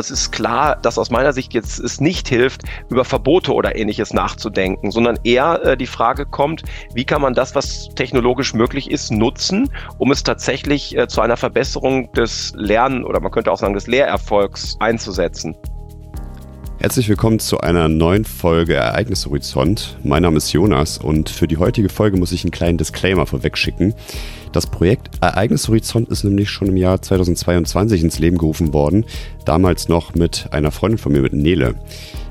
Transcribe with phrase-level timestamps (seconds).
[0.00, 4.12] es ist klar, dass aus meiner Sicht jetzt es nicht hilft, über Verbote oder ähnliches
[4.12, 6.62] nachzudenken, sondern eher äh, die Frage kommt,
[6.94, 11.36] wie kann man das, was technologisch möglich ist, nutzen, um es tatsächlich äh, zu einer
[11.36, 15.54] Verbesserung des Lernen oder man könnte auch sagen des Lehrerfolgs einzusetzen.
[16.80, 19.98] Herzlich willkommen zu einer neuen Folge Ereignishorizont.
[20.02, 23.92] Mein Name ist Jonas und für die heutige Folge muss ich einen kleinen Disclaimer vorwegschicken.
[24.52, 29.04] Das Projekt Ereignishorizont ist nämlich schon im Jahr 2022 ins Leben gerufen worden,
[29.44, 31.74] damals noch mit einer Freundin von mir, mit Nele.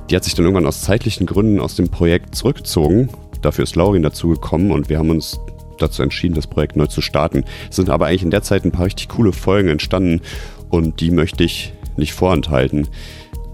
[0.09, 3.09] Die hat sich dann irgendwann aus zeitlichen Gründen aus dem Projekt zurückgezogen.
[3.43, 5.39] Dafür ist Laurin dazugekommen und wir haben uns
[5.77, 7.45] dazu entschieden, das Projekt neu zu starten.
[7.69, 10.21] Es sind aber eigentlich in der Zeit ein paar richtig coole Folgen entstanden
[10.71, 12.87] und die möchte ich nicht vorenthalten.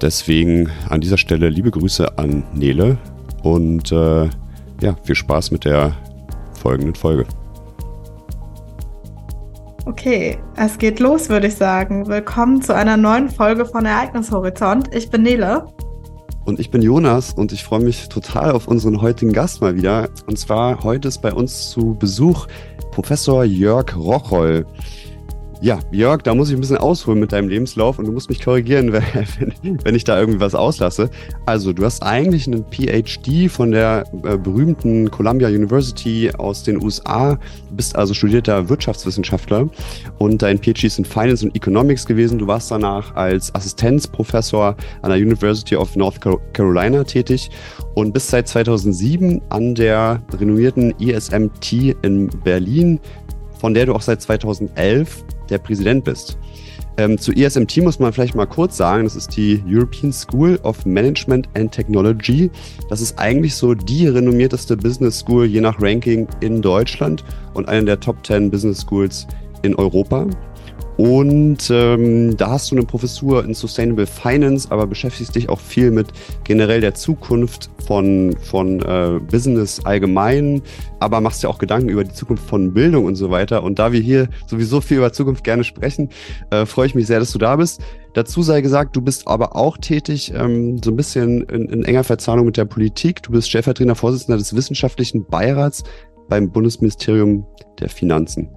[0.02, 2.98] Deswegen an dieser Stelle liebe Grüße an Nele
[3.44, 4.30] und äh,
[4.82, 5.94] ja, viel Spaß mit der
[6.60, 7.26] folgenden Folge.
[9.86, 12.08] Okay, es geht los, würde ich sagen.
[12.08, 14.94] Willkommen zu einer neuen Folge von Ereignishorizont.
[14.94, 15.68] Ich bin Nele.
[16.44, 20.10] Und ich bin Jonas und ich freue mich total auf unseren heutigen Gast mal wieder.
[20.28, 22.48] Und zwar heute ist bei uns zu Besuch
[22.92, 24.66] Professor Jörg Rocholl.
[25.62, 28.44] Ja, Jörg, da muss ich ein bisschen ausholen mit deinem Lebenslauf und du musst mich
[28.44, 28.92] korrigieren,
[29.64, 31.10] wenn, wenn ich da irgendwie was auslasse.
[31.46, 37.40] Also, du hast eigentlich einen PhD von der äh, berühmten Columbia University aus den USA,
[37.72, 39.70] bist also studierter Wirtschaftswissenschaftler
[40.18, 42.38] und dein PhD ist in Finance und Economics gewesen.
[42.38, 46.20] Du warst danach als Assistenzprofessor an der University of North
[46.54, 47.50] Carolina tätig
[47.96, 53.00] und bist seit 2007 an der renommierten ESMT in Berlin
[53.66, 56.38] von der du auch seit 2011 der Präsident bist.
[56.98, 60.86] Ähm, zu ESMT muss man vielleicht mal kurz sagen, das ist die European School of
[60.86, 62.50] Management and Technology.
[62.90, 67.86] Das ist eigentlich so die renommierteste Business School je nach Ranking in Deutschland und eine
[67.86, 69.28] der Top 10 Business Schools
[69.62, 70.26] in Europa.
[70.98, 75.92] Und ähm, da hast du eine Professur in Sustainable Finance, aber beschäftigst dich auch viel
[75.92, 76.08] mit
[76.46, 80.62] generell der Zukunft von, von äh, Business allgemein,
[81.00, 83.64] aber machst ja auch Gedanken über die Zukunft von Bildung und so weiter.
[83.64, 86.10] Und da wir hier sowieso viel über Zukunft gerne sprechen,
[86.52, 87.82] äh, freue ich mich sehr, dass du da bist.
[88.14, 92.06] Dazu sei gesagt, du bist aber auch tätig, ähm, so ein bisschen in, in enger
[92.06, 93.22] Verzahnung mit der Politik.
[93.24, 95.84] Du bist stellvertretender Vorsitzender des Wissenschaftlichen Beirats
[96.30, 97.46] beim Bundesministerium
[97.80, 98.50] der Finanzen.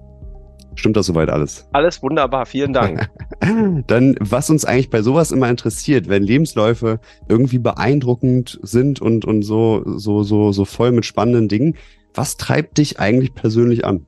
[0.79, 1.67] Stimmt das soweit alles?
[1.73, 3.11] Alles wunderbar, vielen Dank.
[3.89, 9.43] Dann, was uns eigentlich bei sowas immer interessiert, wenn Lebensläufe irgendwie beeindruckend sind und, und
[9.43, 11.77] so, so, so, so voll mit spannenden Dingen,
[12.15, 14.07] was treibt dich eigentlich persönlich an?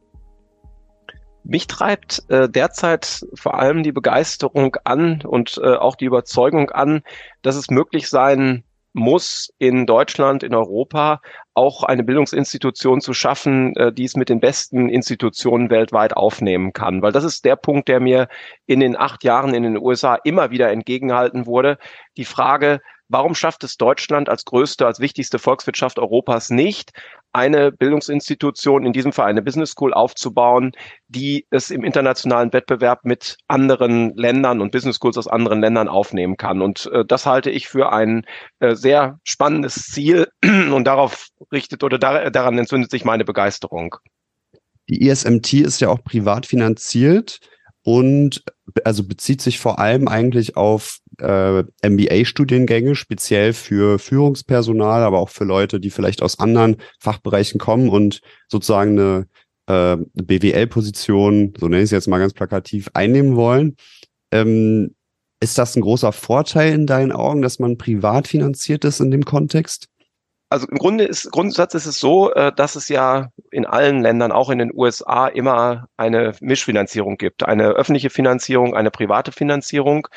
[1.42, 7.02] Mich treibt äh, derzeit vor allem die Begeisterung an und äh, auch die Überzeugung an,
[7.42, 8.62] dass es möglich sein
[8.92, 11.20] muss in Deutschland, in Europa
[11.54, 17.02] auch eine Bildungsinstitution zu schaffen, äh, die es mit den besten Institutionen weltweit aufnehmen kann.
[17.02, 18.28] Weil das ist der Punkt, der mir
[18.66, 21.78] in den acht Jahren in den USA immer wieder entgegengehalten wurde.
[22.16, 26.92] Die Frage, warum schafft es Deutschland als größte, als wichtigste Volkswirtschaft Europas nicht,
[27.32, 30.72] eine Bildungsinstitution, in diesem Fall eine Business School aufzubauen,
[31.08, 36.36] die es im internationalen Wettbewerb mit anderen Ländern und Business Schools aus anderen Ländern aufnehmen
[36.36, 36.62] kann.
[36.62, 38.24] Und äh, das halte ich für ein
[38.58, 43.96] äh, sehr spannendes Ziel und darauf richtet oder dar daran entzündet sich meine Begeisterung.
[44.88, 47.38] Die ESMT ist ja auch privat finanziert
[47.82, 48.42] und
[48.84, 55.44] also bezieht sich vor allem eigentlich auf äh, MBA-Studiengänge, speziell für Führungspersonal, aber auch für
[55.44, 59.26] Leute, die vielleicht aus anderen Fachbereichen kommen und sozusagen eine
[59.66, 63.76] äh, BWL-Position, so nenne ich es jetzt mal ganz plakativ, einnehmen wollen.
[64.32, 64.94] Ähm,
[65.40, 69.24] ist das ein großer Vorteil in deinen Augen, dass man privat finanziert ist in dem
[69.24, 69.88] Kontext?
[70.52, 74.32] Also im Grunde ist, Grundsatz ist es so, äh, dass es ja in allen Ländern,
[74.32, 77.44] auch in den USA, immer eine Mischfinanzierung gibt.
[77.44, 80.08] Eine öffentliche Finanzierung, eine private Finanzierung.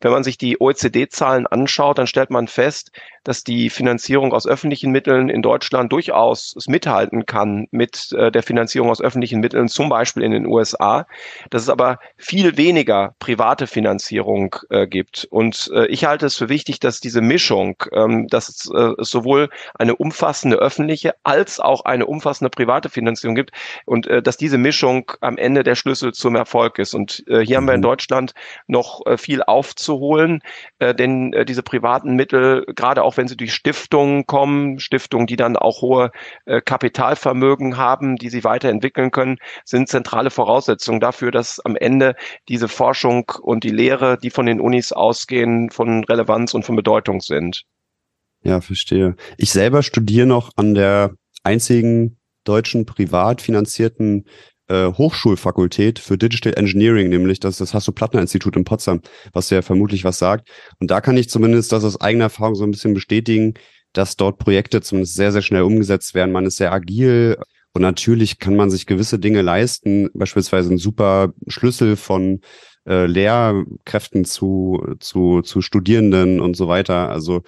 [0.00, 2.92] Wenn man sich die OECD-Zahlen anschaut, dann stellt man fest,
[3.28, 8.88] dass die Finanzierung aus öffentlichen Mitteln in Deutschland durchaus mithalten kann mit äh, der Finanzierung
[8.88, 11.06] aus öffentlichen Mitteln, zum Beispiel in den USA,
[11.50, 15.28] dass es aber viel weniger private Finanzierung äh, gibt.
[15.30, 19.50] Und äh, ich halte es für wichtig, dass diese Mischung, ähm, dass es äh, sowohl
[19.74, 23.50] eine umfassende öffentliche als auch eine umfassende private Finanzierung gibt
[23.84, 26.94] und äh, dass diese Mischung am Ende der Schlüssel zum Erfolg ist.
[26.94, 27.92] Und äh, hier haben wir in mhm.
[27.92, 28.32] Deutschland
[28.68, 30.42] noch viel aufzuholen,
[30.80, 35.82] denn diese privaten Mittel, gerade auch wenn sie durch Stiftungen kommen, Stiftungen, die dann auch
[35.82, 36.10] hohe
[36.46, 39.36] äh, Kapitalvermögen haben, die sie weiterentwickeln können,
[39.66, 42.14] sind zentrale Voraussetzungen dafür, dass am Ende
[42.48, 47.20] diese Forschung und die Lehre, die von den Unis ausgehen, von Relevanz und von Bedeutung
[47.20, 47.64] sind.
[48.42, 49.16] Ja, verstehe.
[49.36, 54.24] Ich selber studiere noch an der einzigen deutschen privat finanzierten
[54.68, 59.00] äh, Hochschulfakultät für Digital Engineering, nämlich das, das Hasso-Plattner-Institut in Potsdam,
[59.32, 60.48] was ja vermutlich was sagt.
[60.78, 63.54] Und da kann ich zumindest das aus eigener Erfahrung so ein bisschen bestätigen,
[63.92, 66.32] dass dort Projekte zumindest sehr, sehr schnell umgesetzt werden.
[66.32, 67.38] Man ist sehr agil
[67.72, 72.40] und natürlich kann man sich gewisse Dinge leisten, beispielsweise ein super Schlüssel von
[72.86, 77.08] äh, Lehrkräften zu, zu, zu Studierenden und so weiter.
[77.10, 77.42] Also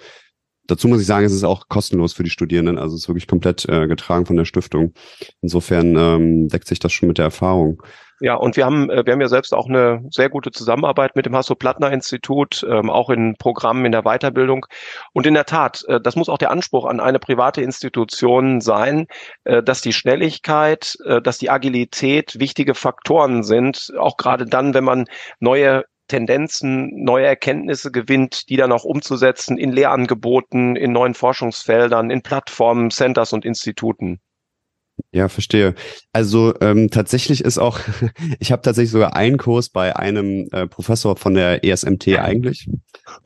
[0.71, 2.77] dazu muss ich sagen, es ist auch kostenlos für die Studierenden.
[2.77, 4.93] Also es ist wirklich komplett äh, getragen von der Stiftung.
[5.41, 7.83] Insofern ähm, deckt sich das schon mit der Erfahrung.
[8.23, 11.25] Ja, und wir haben, äh, wir haben ja selbst auch eine sehr gute Zusammenarbeit mit
[11.25, 14.67] dem Hasso-Plattner-Institut, ähm, auch in Programmen in der Weiterbildung.
[15.11, 19.07] Und in der Tat, äh, das muss auch der Anspruch an eine private Institution sein,
[19.43, 24.83] äh, dass die Schnelligkeit, äh, dass die Agilität wichtige Faktoren sind, auch gerade dann, wenn
[24.83, 25.05] man
[25.39, 32.21] neue Tendenzen, neue Erkenntnisse gewinnt, die dann auch umzusetzen in Lehrangeboten, in neuen Forschungsfeldern, in
[32.21, 34.19] Plattformen, Centers und Instituten.
[35.13, 35.73] Ja, verstehe.
[36.11, 37.79] Also ähm, tatsächlich ist auch,
[38.39, 42.67] ich habe tatsächlich sogar einen Kurs bei einem äh, Professor von der ESMT eigentlich.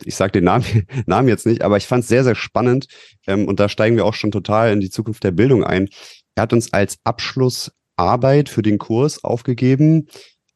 [0.04, 2.86] Ich sage den Namen, Namen jetzt nicht, aber ich fand es sehr, sehr spannend
[3.26, 5.90] ähm, und da steigen wir auch schon total in die Zukunft der Bildung ein.
[6.36, 10.08] Er hat uns als Abschlussarbeit für den Kurs aufgegeben,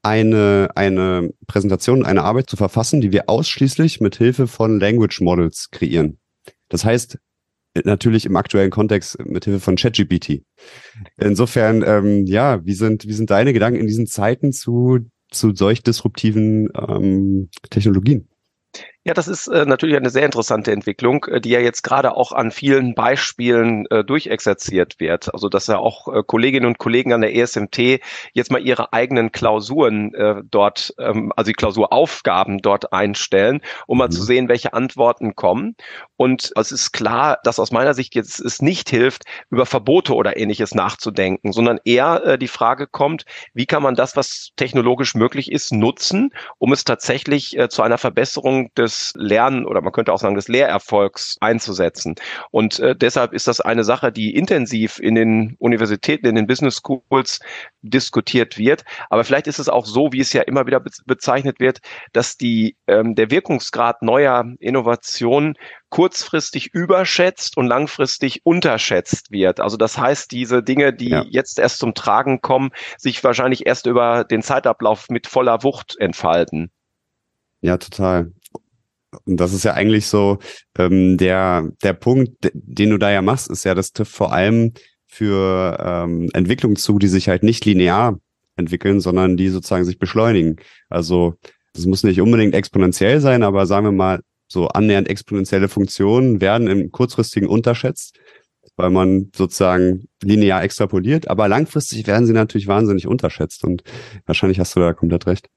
[0.10, 5.70] eine, eine Präsentation, eine Arbeit zu verfassen, die wir ausschließlich mit Hilfe von Language Models
[5.70, 6.18] kreieren.
[6.68, 7.20] Das heißt,
[7.84, 10.42] natürlich im aktuellen Kontext mit Hilfe von ChatGPT.
[11.18, 15.84] Insofern, ähm, ja, wie sind, wie sind deine Gedanken in diesen Zeiten zu, zu solch
[15.84, 18.28] disruptiven ähm, Technologien?
[19.10, 22.32] Ja, das ist äh, natürlich eine sehr interessante Entwicklung, äh, die ja jetzt gerade auch
[22.32, 25.34] an vielen Beispielen äh, durchexerziert wird.
[25.34, 28.02] Also dass ja auch äh, Kolleginnen und Kollegen an der ESMT
[28.34, 33.98] jetzt mal ihre eigenen Klausuren äh, dort, ähm, also die Klausuraufgaben dort einstellen, um mhm.
[33.98, 34.26] mal zu mhm.
[34.26, 35.76] sehen, welche Antworten kommen.
[36.16, 40.38] Und es ist klar, dass aus meiner Sicht jetzt es nicht hilft, über Verbote oder
[40.38, 43.26] ähnliches nachzudenken, sondern eher äh, die Frage kommt,
[43.56, 47.98] wie kann man das, was technologisch möglich ist, nutzen, um es tatsächlich äh, zu einer
[47.98, 52.16] Verbesserung des des Lernen oder man könnte auch sagen des Lehrerfolgs einzusetzen.
[52.52, 56.82] Und äh, deshalb ist das eine Sache, die intensiv in den Universitäten, in den Business
[56.84, 57.40] Schools
[57.82, 58.84] diskutiert wird.
[59.10, 61.80] Aber vielleicht ist es auch so, wie es ja immer wieder bezeichnet wird,
[62.14, 65.56] dass die, ähm, der Wirkungsgrad neuer Innovationen
[65.90, 69.60] kurzfristig überschätzt und langfristig unterschätzt wird.
[69.60, 71.26] Also das heißt, diese Dinge, die ja.
[71.28, 76.72] jetzt erst zum Tragen kommen, sich wahrscheinlich erst über den Zeitablauf mit voller Wucht entfalten.
[77.62, 78.32] Ja, total.
[79.26, 80.40] Und das ist ja eigentlich so
[80.78, 84.74] ähm, der, der Punkt, den du da ja machst, ist ja, das trifft vor allem
[85.08, 88.20] für ähm, Entwicklungen zu, die sich halt nicht linear
[88.56, 90.58] entwickeln, sondern die sozusagen sich beschleunigen.
[90.90, 91.36] Also
[91.74, 96.68] das muss nicht unbedingt exponentiell sein, aber sagen wir mal, so annähernd exponentielle Funktionen werden
[96.68, 98.20] im kurzfristigen unterschätzt,
[98.76, 103.84] weil man sozusagen linear extrapoliert, aber langfristig werden sie natürlich wahnsinnig unterschätzt und
[104.26, 105.50] wahrscheinlich hast du da komplett recht.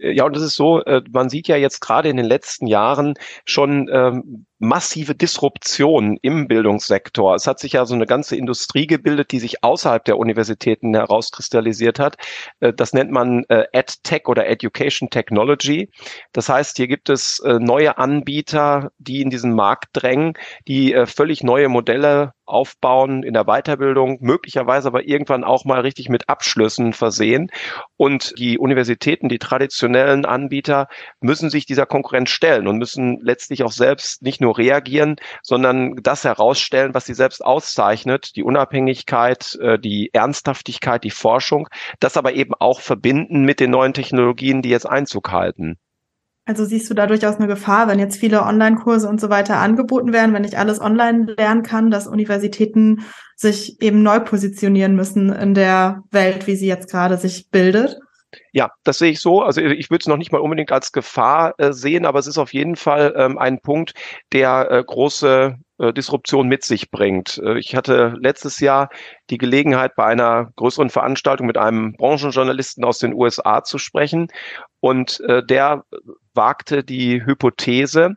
[0.00, 3.14] Ja, und das ist so, äh, man sieht ja jetzt gerade in den letzten Jahren
[3.44, 7.34] schon ähm, massive Disruption im Bildungssektor.
[7.34, 11.98] Es hat sich ja so eine ganze Industrie gebildet, die sich außerhalb der Universitäten herauskristallisiert
[11.98, 12.16] hat.
[12.60, 15.90] Äh, das nennt man äh, EdTech oder Education Technology.
[16.32, 20.34] Das heißt, hier gibt es äh, neue Anbieter, die in diesen Markt drängen,
[20.68, 26.28] die völlig neue Modelle aufbauen in der Weiterbildung, möglicherweise aber irgendwann auch mal richtig mit
[26.28, 27.50] Abschlüssen versehen.
[27.96, 30.88] Und die Universitäten, die traditionellen Anbieter,
[31.20, 36.24] müssen sich dieser Konkurrenz stellen und müssen letztlich auch selbst nicht nur reagieren, sondern das
[36.24, 42.54] herausstellen, was sie selbst auszeichnet, die Unabhängigkeit, äh, die Ernsthaftigkeit, die Forschung, das aber eben
[42.58, 45.76] auch verbinden mit den neuen Technologien, die jetzt Einzug halten.
[46.46, 50.12] Also siehst du da durchaus eine Gefahr, wenn jetzt viele Online-Kurse und so weiter angeboten
[50.12, 55.54] werden, wenn ich alles online lernen kann, dass Universitäten sich eben neu positionieren müssen in
[55.54, 57.98] der Welt, wie sie jetzt gerade sich bildet?
[58.52, 59.42] Ja, das sehe ich so.
[59.42, 62.38] Also ich würde es noch nicht mal unbedingt als Gefahr äh, sehen, aber es ist
[62.38, 63.94] auf jeden Fall ähm, ein Punkt,
[64.32, 67.38] der äh, große äh, Disruption mit sich bringt.
[67.44, 68.90] Äh, ich hatte letztes Jahr
[69.30, 74.28] die Gelegenheit, bei einer größeren Veranstaltung mit einem Branchenjournalisten aus den USA zu sprechen
[74.80, 75.84] und äh, der
[76.34, 78.16] wagte die Hypothese,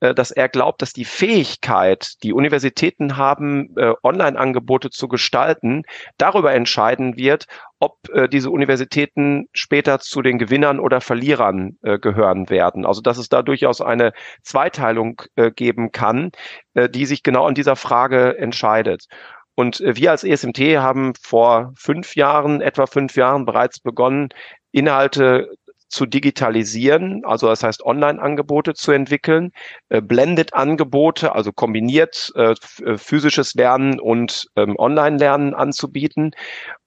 [0.00, 5.82] äh, dass er glaubt, dass die Fähigkeit, die Universitäten haben, äh, Online-Angebote zu gestalten,
[6.18, 7.46] darüber entscheiden wird,
[7.78, 12.84] ob äh, diese Universitäten später zu den Gewinnern oder Verlierern gehören werden.
[12.84, 15.22] Also dass es da durchaus eine Zweiteilung
[15.56, 16.30] geben kann,
[16.74, 19.06] die sich genau an dieser Frage entscheidet.
[19.54, 24.28] Und wir als ESMT haben vor fünf Jahren, etwa fünf Jahren bereits begonnen,
[24.72, 25.50] Inhalte
[25.88, 29.52] zu digitalisieren, also das heißt Online-Angebote zu entwickeln,
[29.88, 32.54] äh, Blended-Angebote, also kombiniert äh,
[32.84, 36.32] äh, physisches Lernen und ähm, Online-Lernen anzubieten.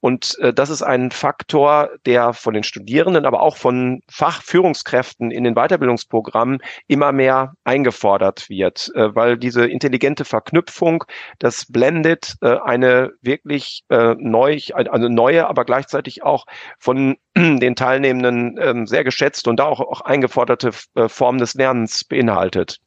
[0.01, 5.43] Und äh, das ist ein Faktor, der von den Studierenden, aber auch von Fachführungskräften in
[5.43, 11.03] den Weiterbildungsprogrammen immer mehr eingefordert wird, äh, weil diese intelligente Verknüpfung,
[11.39, 16.45] das blendet äh, eine wirklich äh, neu, eine neue, aber gleichzeitig auch
[16.79, 22.03] von den Teilnehmenden äh, sehr geschätzte und da auch, auch eingeforderte äh, Form des Lernens
[22.03, 22.79] beinhaltet.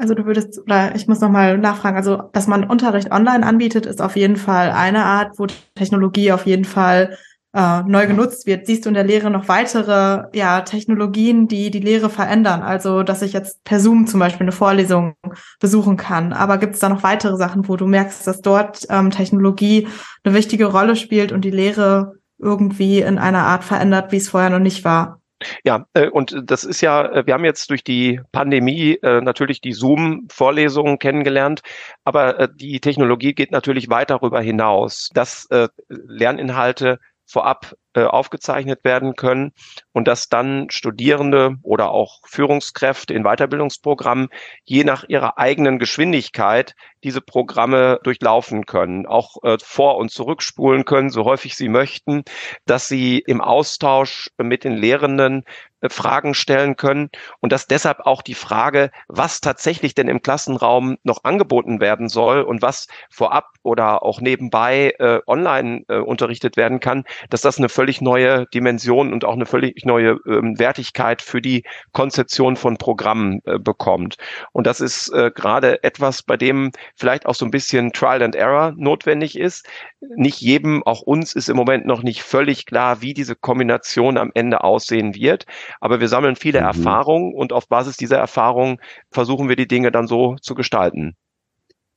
[0.00, 4.00] Also du würdest, oder ich muss nochmal nachfragen, also dass man Unterricht online anbietet, ist
[4.00, 7.18] auf jeden Fall eine Art, wo Technologie auf jeden Fall
[7.52, 8.64] äh, neu genutzt wird.
[8.66, 12.62] Siehst du in der Lehre noch weitere ja, Technologien, die die Lehre verändern?
[12.62, 15.16] Also dass ich jetzt per Zoom zum Beispiel eine Vorlesung
[15.60, 16.32] besuchen kann.
[16.32, 19.86] Aber gibt es da noch weitere Sachen, wo du merkst, dass dort ähm, Technologie
[20.24, 24.48] eine wichtige Rolle spielt und die Lehre irgendwie in einer Art verändert, wie es vorher
[24.48, 25.19] noch nicht war?
[25.64, 29.60] Ja, äh, und das ist ja, äh, wir haben jetzt durch die Pandemie äh, natürlich
[29.60, 31.62] die Zoom-Vorlesungen kennengelernt,
[32.04, 35.48] aber die Technologie geht natürlich weit darüber hinaus, dass
[35.88, 39.52] Lerninhalte vorab aufgezeichnet werden können
[39.92, 44.28] und dass dann Studierende oder auch Führungskräfte in Weiterbildungsprogrammen
[44.64, 51.10] je nach ihrer eigenen Geschwindigkeit diese Programme durchlaufen können, auch äh, vor- und zurückspulen können,
[51.10, 52.24] so häufig sie möchten,
[52.66, 55.44] dass sie im Austausch mit den Lehrenden
[55.80, 60.98] äh, Fragen stellen können und dass deshalb auch die Frage, was tatsächlich denn im Klassenraum
[61.02, 66.80] noch angeboten werden soll und was vorab oder auch nebenbei äh, online äh, unterrichtet werden
[66.80, 71.40] kann, dass das eine völlig neue Dimension und auch eine völlig neue ähm, Wertigkeit für
[71.40, 74.16] die Konzeption von Programmen äh, bekommt.
[74.52, 78.36] Und das ist äh, gerade etwas, bei dem vielleicht auch so ein bisschen Trial and
[78.36, 79.66] Error notwendig ist.
[80.14, 84.30] Nicht jedem, auch uns ist im Moment noch nicht völlig klar, wie diese Kombination am
[84.34, 85.46] Ende aussehen wird.
[85.80, 86.66] Aber wir sammeln viele mhm.
[86.66, 88.76] Erfahrungen und auf Basis dieser Erfahrungen
[89.10, 91.16] versuchen wir die Dinge dann so zu gestalten.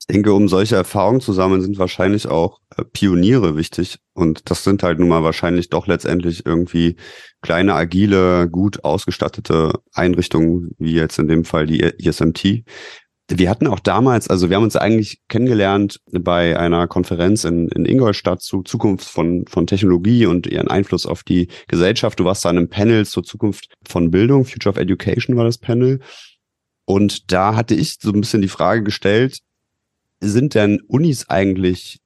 [0.06, 4.00] Ich denke, um solche Erfahrungen zu sammeln, sind wahrscheinlich auch äh, Pioniere wichtig.
[4.14, 6.98] Und das sind halt nun mal wahrscheinlich doch letztendlich irgendwie
[7.42, 12.66] kleine, agile, gut ausgestattete Einrichtungen, wie jetzt in dem Fall die ISMT.
[13.30, 17.86] Wir hatten auch damals, also wir haben uns eigentlich kennengelernt bei einer Konferenz in, in
[17.86, 22.20] Ingolstadt zu Zukunft von, von Technologie und ihren Einfluss auf die Gesellschaft.
[22.20, 25.60] Du warst da in einem Panel zur Zukunft von Bildung, Future of Education war das
[25.60, 26.02] Panel.
[26.84, 29.40] Und da hatte ich so ein bisschen die Frage gestellt,
[30.30, 32.00] sind denn Unis eigentlich,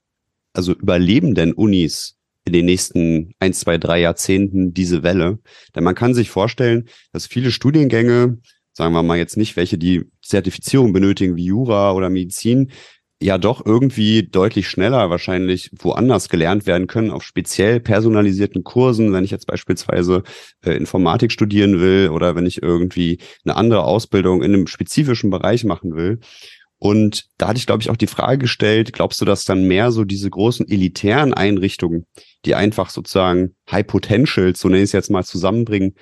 [0.53, 5.39] also überleben denn Unis in den nächsten ein, zwei, drei Jahrzehnten diese Welle?
[5.75, 8.39] Denn man kann sich vorstellen, dass viele Studiengänge
[8.77, 12.71] sagen wir mal jetzt nicht welche, die Zertifizierung benötigen wie Jura oder Medizin,
[13.19, 19.23] ja doch irgendwie deutlich schneller wahrscheinlich woanders gelernt werden können, auf speziell personalisierten Kursen, wenn
[19.23, 20.21] ich jetzt beispielsweise
[20.63, 25.63] äh, Informatik studieren will oder wenn ich irgendwie eine andere Ausbildung in einem spezifischen Bereich
[25.63, 26.19] machen will.
[26.79, 29.91] Und da hatte ich, glaube ich, auch die Frage gestellt, glaubst du, dass dann mehr
[29.91, 32.05] so diese großen elitären Einrichtungen,
[32.45, 35.95] die einfach sozusagen High Potential, so nenne ich es jetzt mal, zusammenbringen,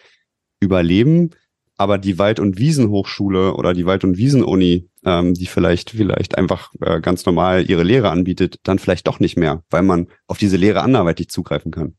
[0.59, 1.31] überleben?
[1.77, 6.71] aber die Wald- und Wiesenhochschule oder die Wald- und Wiesenuni, ähm, die vielleicht vielleicht einfach
[6.81, 10.57] äh, ganz normal ihre Lehre anbietet, dann vielleicht doch nicht mehr, weil man auf diese
[10.57, 11.95] Lehre anderweitig zugreifen kann.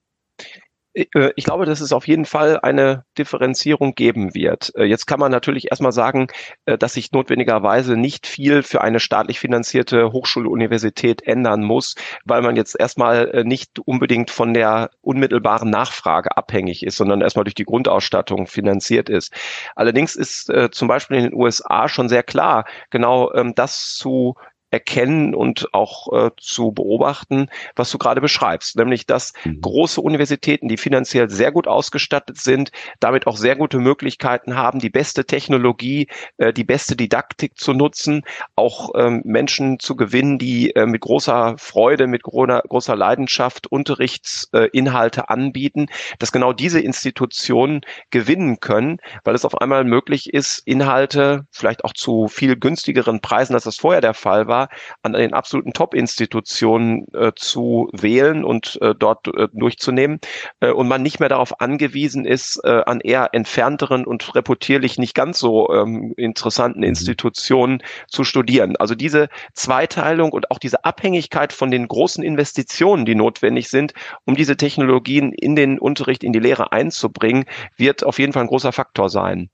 [0.96, 4.72] Äh, ich glaube, dass es auf jeden Fall eine Differenzierung geben wird.
[4.76, 6.28] Äh, jetzt kann man natürlich erstmal sagen,
[6.64, 12.42] äh, dass sich notwendigerweise nicht viel für eine staatlich finanzierte Hochschule, Universität ändern muss, weil
[12.42, 17.64] man jetzt erstmal nicht unbedingt von der unmittelbaren Nachfrage abhängig ist, sondern erstmal durch die
[17.64, 19.32] Grundausstattung finanziert ist.
[19.74, 24.36] Allerdings ist zum Beispiel in den USA schon sehr klar, genau ähm, das zu
[24.76, 29.62] erkennen und auch äh, zu beobachten, was du gerade beschreibst, nämlich dass mhm.
[29.62, 34.90] große Universitäten, die finanziell sehr gut ausgestattet sind, damit auch sehr gute Möglichkeiten haben, die
[34.90, 38.22] beste Technologie, äh, die beste Didaktik zu nutzen,
[38.54, 45.20] auch ähm, Menschen zu gewinnen, die äh, mit großer Freude, mit großer, großer Leidenschaft Unterrichtsinhalte
[45.22, 45.86] äh, anbieten,
[46.18, 47.80] dass genau diese Institutionen
[48.10, 53.54] gewinnen können, weil es auf einmal möglich ist, Inhalte vielleicht auch zu viel günstigeren Preisen,
[53.54, 54.65] als das vorher der Fall war,
[55.02, 60.20] an den absoluten Top-Institutionen äh, zu wählen und äh, dort äh, durchzunehmen
[60.60, 65.14] äh, und man nicht mehr darauf angewiesen ist, äh, an eher entfernteren und reputierlich nicht
[65.14, 66.86] ganz so ähm, interessanten mhm.
[66.86, 68.76] Institutionen zu studieren.
[68.76, 73.92] Also diese Zweiteilung und auch diese Abhängigkeit von den großen Investitionen, die notwendig sind,
[74.24, 77.44] um diese Technologien in den Unterricht, in die Lehre einzubringen,
[77.76, 79.50] wird auf jeden Fall ein großer Faktor sein.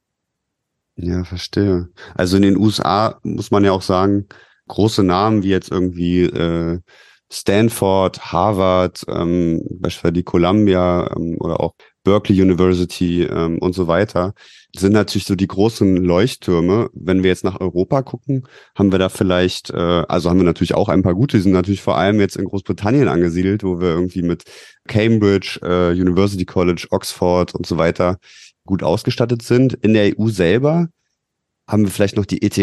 [0.97, 1.89] Ja, verstehe.
[2.15, 4.27] Also in den USA muss man ja auch sagen,
[4.73, 6.81] große Namen wie jetzt irgendwie äh,
[7.31, 11.75] Stanford, Harvard, ähm, beispielsweise die Columbia ähm, oder auch
[12.05, 14.35] Berkeley University ähm, und so weiter,
[14.75, 16.91] sind natürlich so die großen Leuchttürme.
[16.93, 20.75] Wenn wir jetzt nach Europa gucken, haben wir da vielleicht, äh, also haben wir natürlich
[20.75, 23.89] auch ein paar gute, die sind natürlich vor allem jetzt in Großbritannien angesiedelt, wo wir
[23.89, 24.45] irgendwie mit
[24.89, 28.19] Cambridge, äh, University College, Oxford und so weiter
[28.65, 29.75] gut ausgestattet sind.
[29.75, 30.89] In der EU selber
[31.73, 32.59] haben wir vielleicht noch die ETH.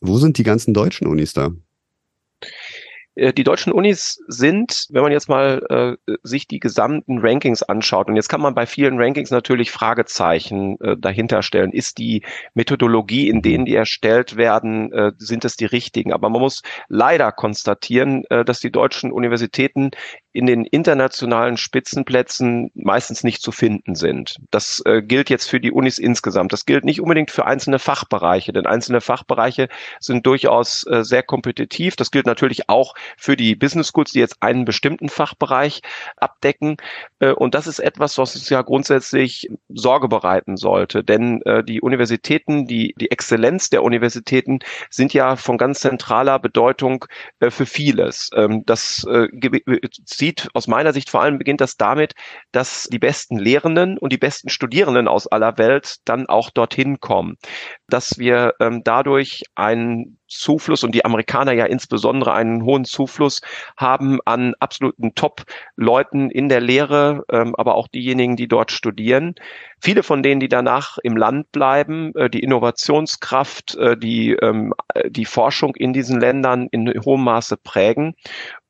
[0.00, 1.50] Wo sind die ganzen deutschen Unis da?
[3.14, 8.08] Äh, die deutschen Unis sind, wenn man jetzt mal äh, sich die gesamten Rankings anschaut,
[8.08, 11.72] und jetzt kann man bei vielen Rankings natürlich Fragezeichen äh, dahinter stellen.
[11.72, 12.22] Ist die
[12.54, 16.12] Methodologie, in denen die erstellt werden, äh, sind es die richtigen?
[16.12, 19.90] Aber man muss leider konstatieren, äh, dass die deutschen Universitäten
[20.34, 24.38] in den internationalen Spitzenplätzen meistens nicht zu finden sind.
[24.50, 26.52] Das äh, gilt jetzt für die Unis insgesamt.
[26.52, 29.68] Das gilt nicht unbedingt für einzelne Fachbereiche, denn einzelne Fachbereiche
[30.00, 31.94] sind durchaus äh, sehr kompetitiv.
[31.94, 35.80] Das gilt natürlich auch für die Business Schools, die jetzt einen bestimmten Fachbereich
[36.16, 36.76] abdecken.
[37.18, 41.80] Äh, und das ist etwas, was uns ja grundsätzlich Sorge bereiten sollte, denn äh, die
[41.80, 47.04] Universitäten, die, die Exzellenz der Universitäten sind ja von ganz zentraler Bedeutung
[47.40, 48.30] äh, für vieles.
[48.34, 49.06] Ähm, das
[50.04, 52.14] sieht aus meiner Sicht vor allem beginnt das damit,
[52.52, 57.36] dass die besten Lehrenden und die besten Studierenden aus aller Welt dann auch dorthin kommen,
[57.88, 63.40] dass wir ähm, dadurch einen Zufluss und die Amerikaner ja insbesondere einen hohen Zufluss
[63.76, 69.34] haben an absoluten Top-Leuten in der Lehre, ähm, aber auch diejenigen, die dort studieren.
[69.80, 74.74] Viele von denen, die danach im Land bleiben, äh, die Innovationskraft, äh, die, ähm,
[75.08, 78.14] die Forschung in diesen Ländern in hohem Maße prägen.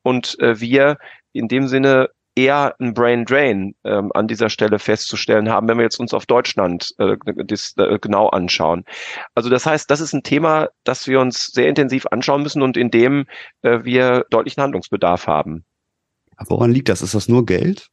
[0.03, 0.97] Und äh, wir
[1.33, 5.83] in dem Sinne eher ein Brain Drain ähm, an dieser Stelle festzustellen haben, wenn wir
[5.83, 7.15] jetzt uns auf Deutschland äh,
[7.45, 8.83] das, äh, genau anschauen.
[9.33, 12.77] Also das heißt, das ist ein Thema, das wir uns sehr intensiv anschauen müssen und
[12.77, 13.25] in dem
[13.61, 15.65] äh, wir deutlichen Handlungsbedarf haben.
[16.47, 17.01] woran liegt das?
[17.01, 17.89] Ist das nur Geld?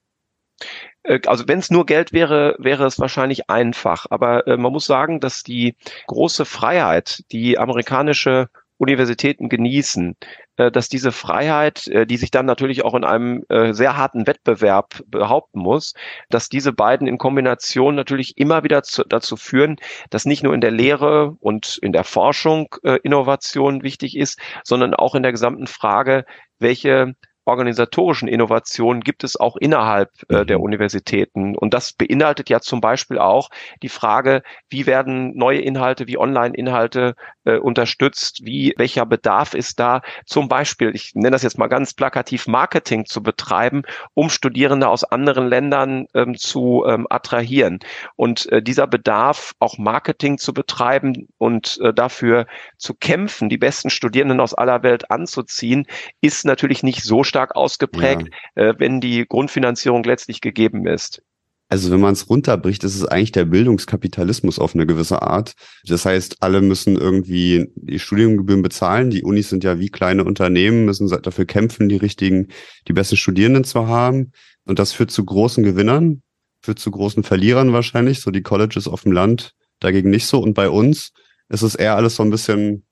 [1.05, 4.07] Äh, also wenn es nur Geld wäre, wäre es wahrscheinlich einfach.
[4.11, 8.49] Aber äh, man muss sagen, dass die große Freiheit, die amerikanische
[8.83, 10.17] Universitäten genießen,
[10.57, 14.27] äh, dass diese Freiheit, äh, die sich dann natürlich auch in einem äh, sehr harten
[14.27, 15.95] Wettbewerb behaupten muss,
[16.31, 19.77] dass diese beiden in Kombination natürlich immer wieder dazu führen,
[20.11, 22.75] dass nicht nur in der Lehre und in der Forschung
[23.05, 26.25] Innovation wichtig ist, sondern auch in der gesamten Frage,
[26.59, 30.65] welche organisatorischen Innovationen gibt es auch innerhalb äh, der mhm.
[30.65, 31.57] Universitäten.
[31.57, 33.51] Und das beinhaltet ja zum Beispiel auch
[33.83, 40.03] die Frage, wie werden neue Inhalte, wie Online-Inhalte äh, unterstützt, wie, welcher Bedarf ist da,
[40.25, 43.83] zum Beispiel, ich nenne das jetzt mal ganz plakativ, Marketing zu betreiben,
[44.15, 47.81] um Studierende aus anderen Ländern ähm, zu ähm, attrahieren.
[48.17, 52.47] Und äh, dieser Bedarf, auch Marketing zu betreiben und äh, dafür
[52.79, 55.87] zu kämpfen, die besten Studierenden aus aller Welt anzuziehen,
[56.21, 58.71] ist natürlich nicht so stark ausgeprägt, ja.
[58.71, 61.23] äh, wenn die Grundfinanzierung letztlich gegeben ist.
[61.71, 65.55] Also wenn man es runterbricht, ist es eigentlich der Bildungskapitalismus auf eine gewisse Art.
[65.87, 69.09] Das heißt, alle müssen irgendwie die Studiengebühren bezahlen.
[69.09, 72.49] Die Unis sind ja wie kleine Unternehmen, müssen dafür kämpfen, die richtigen,
[72.89, 74.33] die besten Studierenden zu haben.
[74.67, 76.23] Und das führt zu großen Gewinnern,
[76.61, 78.21] führt zu großen Verlierern wahrscheinlich.
[78.21, 80.41] So die Colleges auf dem Land dagegen nicht so.
[80.43, 81.13] Und bei uns
[81.49, 82.85] ist es eher alles so ein bisschen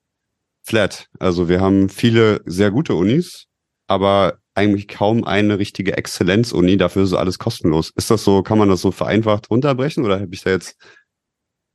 [0.62, 1.08] flat.
[1.18, 3.46] Also wir haben viele sehr gute Unis,
[3.90, 7.90] aber eigentlich kaum eine richtige Exzellenz-Uni, dafür ist alles kostenlos.
[7.96, 10.76] Ist das so, kann man das so vereinfacht runterbrechen oder habe ich da jetzt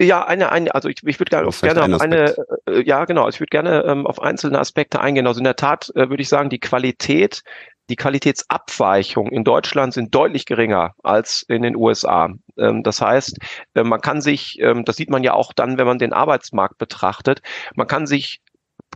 [0.02, 2.36] ja, eine, eine, also ich, ich würde gerne, gerne auf eine,
[2.68, 5.26] äh, ja genau, ich würde gerne ähm, auf einzelne Aspekte eingehen.
[5.26, 7.44] Also in der Tat äh, würde ich sagen, die Qualität,
[7.90, 12.30] die Qualitätsabweichung in Deutschland sind deutlich geringer als in den USA.
[12.58, 13.38] Ähm, das heißt,
[13.74, 16.78] äh, man kann sich, ähm, das sieht man ja auch dann, wenn man den Arbeitsmarkt
[16.78, 17.42] betrachtet,
[17.76, 18.42] man kann sich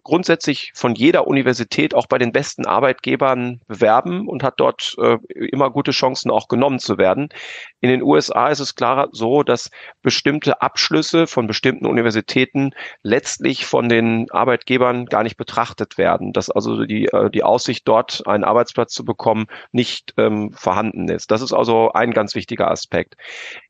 [0.04, 5.70] grundsätzlich von jeder Universität auch bei den besten Arbeitgebern bewerben und hat dort äh, immer
[5.70, 7.30] gute Chancen auch genommen zu werden.
[7.82, 9.70] In den USA ist es klar so, dass
[10.02, 12.72] bestimmte Abschlüsse von bestimmten Universitäten
[13.04, 18.26] letztlich von den Arbeitgebern gar nicht betrachtet werden, dass also die, äh, die Aussicht dort
[18.28, 21.32] einen Arbeitsplatz zu bekommen nicht ähm, vorhanden ist.
[21.32, 23.16] Das ist also ein ganz wichtiger Aspekt.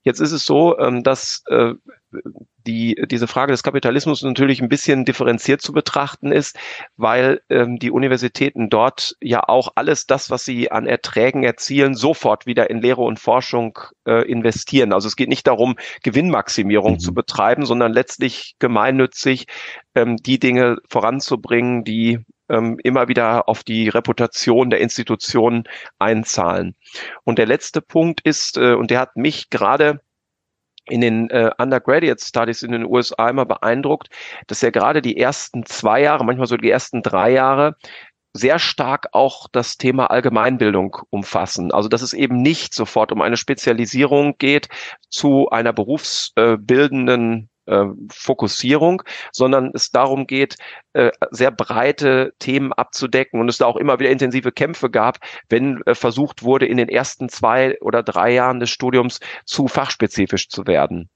[0.04, 1.74] Jetzt ist es so, ähm, dass äh,
[2.66, 6.58] die, diese Frage des Kapitalismus natürlich ein bisschen differenziert zu betrachten ist,
[6.98, 12.46] weil ähm, die Universitäten dort ja auch alles das, was sie an Erträgen erzielen, sofort
[12.46, 14.94] wieder in Lehre und Forschung äh, investieren.
[14.94, 17.00] Also es geht nicht darum, Gewinnmaximierung mhm.
[17.00, 19.48] zu betreiben, sondern letztlich gemeinnützig
[19.96, 25.64] ähm, die Dinge voranzubringen, die ähm, immer wieder auf die Reputation der Institutionen
[26.00, 26.76] einzahlen.
[27.24, 30.02] Und der letzte Punkt ist, äh, und der hat mich gerade
[30.86, 34.10] in den äh, Undergraduate Studies in den USA immer beeindruckt,
[34.48, 37.76] dass ja gerade die ersten zwei Jahre, manchmal so die ersten drei Jahre,
[38.34, 41.72] sehr stark auch das Thema Allgemeinbildung umfassen.
[41.72, 44.68] Also dass es eben nicht sofort um eine Spezialisierung geht
[45.10, 50.56] zu einer berufsbildenden äh, Fokussierung, sondern es darum geht,
[50.94, 55.82] äh, sehr breite Themen abzudecken und es da auch immer wieder intensive Kämpfe gab, wenn
[55.86, 60.68] äh, versucht wurde, in den ersten zwei oder drei Jahren des Studiums zu fachspezifisch zu
[60.68, 61.10] werden.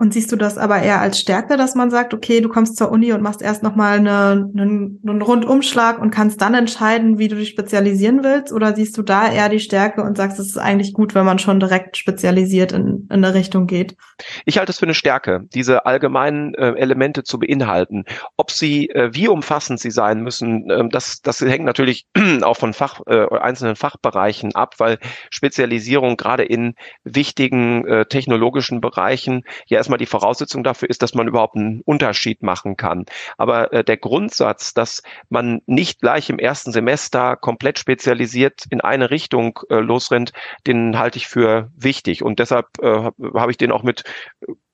[0.00, 2.92] Und siehst du das aber eher als Stärke, dass man sagt, okay, du kommst zur
[2.92, 7.34] Uni und machst erst nochmal eine, einen, einen Rundumschlag und kannst dann entscheiden, wie du
[7.34, 8.52] dich spezialisieren willst?
[8.52, 11.40] Oder siehst du da eher die Stärke und sagst, es ist eigentlich gut, wenn man
[11.40, 13.96] schon direkt spezialisiert in, in eine Richtung geht?
[14.44, 18.04] Ich halte es für eine Stärke, diese allgemeinen äh, Elemente zu beinhalten.
[18.36, 22.06] Ob sie, äh, wie umfassend sie sein müssen, äh, das, das hängt natürlich
[22.42, 24.98] auch von Fach, äh, einzelnen Fachbereichen ab, weil
[25.30, 31.28] Spezialisierung gerade in wichtigen äh, technologischen Bereichen ja erstmal die Voraussetzung dafür ist, dass man
[31.28, 33.06] überhaupt einen Unterschied machen kann.
[33.38, 39.10] Aber äh, der Grundsatz, dass man nicht gleich im ersten Semester komplett spezialisiert in eine
[39.10, 40.32] Richtung äh, losrennt,
[40.66, 42.22] den halte ich für wichtig.
[42.22, 44.04] Und deshalb äh, habe ich den auch mit,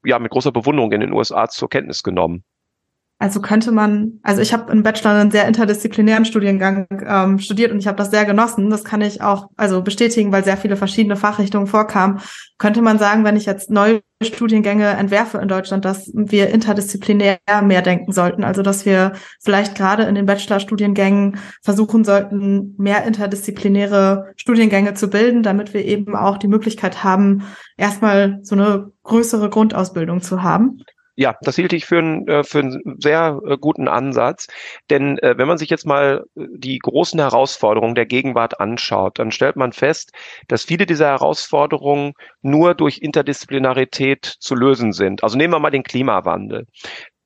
[0.05, 2.43] ja, mit großer Bewunderung in den USA zur Kenntnis genommen.
[3.25, 7.79] Also könnte man, also ich habe im Bachelor einen sehr interdisziplinären Studiengang ähm, studiert und
[7.79, 8.69] ich habe das sehr genossen.
[8.69, 12.21] Das kann ich auch also bestätigen, weil sehr viele verschiedene Fachrichtungen vorkamen.
[12.59, 17.81] Könnte man sagen, wenn ich jetzt neue Studiengänge entwerfe in Deutschland, dass wir interdisziplinär mehr
[17.81, 18.45] denken sollten.
[18.45, 25.43] Also dass wir vielleicht gerade in den Bachelorstudiengängen versuchen sollten, mehr interdisziplinäre Studiengänge zu bilden,
[25.43, 27.45] damit wir eben auch die Möglichkeit haben,
[27.79, 30.83] erstmal so eine größere Grundausbildung zu haben.
[31.17, 34.49] Ja, das hielt ich für, einen, äh, für einen sehr äh, guten Ansatz.
[34.91, 39.57] Denn äh, wenn man sich jetzt mal die großen Herausforderungen der Gegenwart anschaut, dann stellt
[39.57, 40.13] man fest,
[40.49, 45.23] dass viele dieser Herausforderungen nur durch Interdisziplinarität zu lösen sind.
[45.23, 46.67] Also nehmen wir mal den Klimawandel.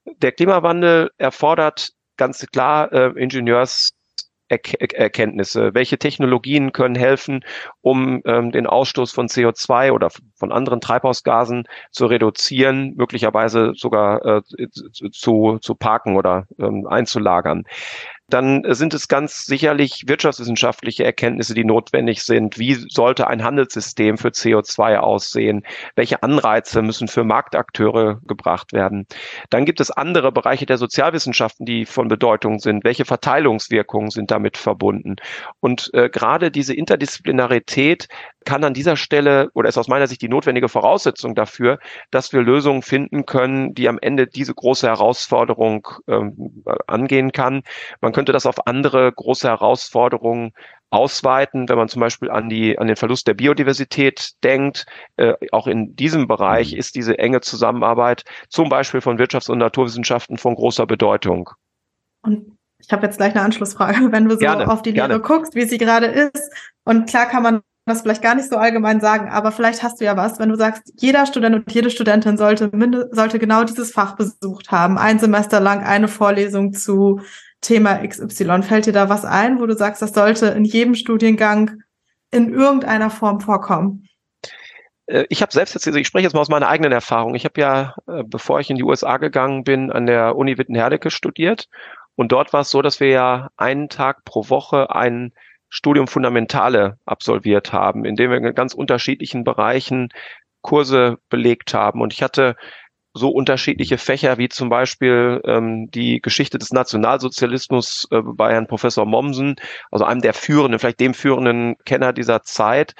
[0.04, 3.97] Der Klimawandel erfordert ganz klar äh, Ingenieurs
[4.48, 5.74] Erkenntnisse?
[5.74, 7.44] Welche Technologien können helfen,
[7.80, 14.42] um ähm, den Ausstoß von CO2 oder von anderen Treibhausgasen zu reduzieren, möglicherweise sogar äh,
[15.12, 17.64] zu, zu parken oder ähm, einzulagern?
[18.28, 22.58] Dann sind es ganz sicherlich wirtschaftswissenschaftliche Erkenntnisse, die notwendig sind.
[22.58, 25.64] Wie sollte ein Handelssystem für CO2 aussehen?
[25.96, 29.06] Welche Anreize müssen für Marktakteure gebracht werden?
[29.48, 32.84] Dann gibt es andere Bereiche der Sozialwissenschaften, die von Bedeutung sind.
[32.84, 35.16] Welche Verteilungswirkungen sind damit verbunden?
[35.60, 38.08] Und äh, gerade diese Interdisziplinarität
[38.44, 41.78] kann an dieser Stelle oder ist aus meiner Sicht die notwendige Voraussetzung dafür,
[42.10, 47.62] dass wir Lösungen finden können, die am Ende diese große Herausforderung ähm, angehen kann.
[48.00, 50.50] Man könnte das auf andere große Herausforderungen
[50.90, 54.86] ausweiten, wenn man zum Beispiel an die an den Verlust der Biodiversität denkt.
[55.16, 56.78] Äh, auch in diesem Bereich mhm.
[56.80, 61.50] ist diese enge Zusammenarbeit zum Beispiel von Wirtschafts- und Naturwissenschaften von großer Bedeutung.
[62.22, 65.54] Und ich habe jetzt gleich eine Anschlussfrage, wenn du so gerne, auf die Lehre guckst,
[65.54, 66.52] wie sie gerade ist.
[66.82, 70.04] Und klar kann man das vielleicht gar nicht so allgemein sagen, aber vielleicht hast du
[70.04, 72.68] ja was, wenn du sagst, jeder Student und jede Studentin sollte,
[73.12, 77.20] sollte genau dieses Fach besucht haben, ein Semester lang eine Vorlesung zu
[77.60, 78.62] Thema XY.
[78.62, 81.82] Fällt dir da was ein, wo du sagst, das sollte in jedem Studiengang
[82.30, 84.06] in irgendeiner Form vorkommen?
[85.06, 87.34] Äh, ich habe selbst jetzt, also ich spreche jetzt mal aus meiner eigenen Erfahrung.
[87.34, 91.10] Ich habe ja, äh, bevor ich in die USA gegangen bin, an der Uni Wittenherdecke
[91.10, 91.68] studiert.
[92.14, 95.32] Und dort war es so, dass wir ja einen Tag pro Woche einen
[95.68, 100.08] Studium Fundamentale absolviert haben, in dem wir in ganz unterschiedlichen Bereichen
[100.62, 102.00] Kurse belegt haben.
[102.00, 102.56] Und ich hatte
[103.14, 109.06] so unterschiedliche Fächer wie zum Beispiel ähm, die Geschichte des Nationalsozialismus äh, bei Herrn Professor
[109.06, 109.56] Mommsen,
[109.90, 112.94] also einem der führenden, vielleicht dem führenden Kenner dieser Zeit.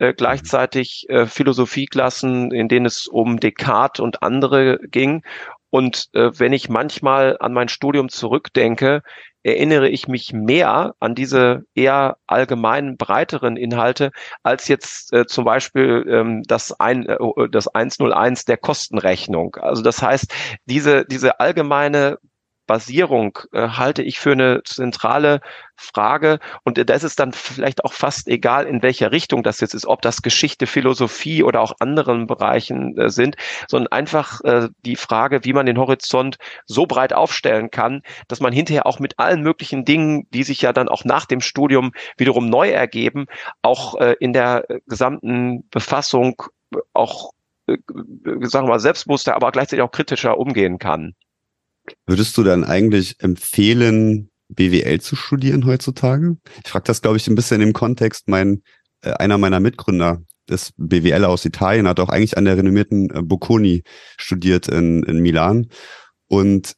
[0.00, 5.22] Äh, gleichzeitig äh, Philosophieklassen, in denen es um Descartes und andere ging.
[5.70, 9.02] Und äh, wenn ich manchmal an mein Studium zurückdenke,
[9.42, 14.10] erinnere ich mich mehr an diese eher allgemeinen, breiteren Inhalte,
[14.42, 17.16] als jetzt äh, zum Beispiel ähm, das, ein, äh,
[17.50, 19.56] das 101 der Kostenrechnung.
[19.56, 20.32] Also das heißt,
[20.66, 22.18] diese, diese allgemeine
[22.70, 25.40] Basierung äh, halte ich für eine zentrale
[25.74, 26.38] Frage.
[26.62, 29.86] Und da ist es dann vielleicht auch fast egal, in welcher Richtung das jetzt ist,
[29.86, 33.34] ob das Geschichte, Philosophie oder auch anderen Bereichen äh, sind,
[33.66, 38.52] sondern einfach äh, die Frage, wie man den Horizont so breit aufstellen kann, dass man
[38.52, 42.48] hinterher auch mit allen möglichen Dingen, die sich ja dann auch nach dem Studium wiederum
[42.48, 43.26] neu ergeben,
[43.62, 46.40] auch äh, in der gesamten Befassung
[46.92, 47.32] auch
[47.66, 47.78] äh,
[48.42, 51.16] sagen wir mal, selbstbewusster, aber gleichzeitig auch kritischer umgehen kann.
[52.06, 56.36] Würdest du dann eigentlich empfehlen, BWL zu studieren heutzutage?
[56.64, 58.28] Ich frage das, glaube ich, ein bisschen im Kontext.
[58.28, 58.62] Mein,
[59.02, 63.22] äh, einer meiner Mitgründer ist BWL aus Italien, hat auch eigentlich an der renommierten äh,
[63.22, 63.82] Bocconi
[64.16, 65.68] studiert in, in Milan.
[66.26, 66.74] Und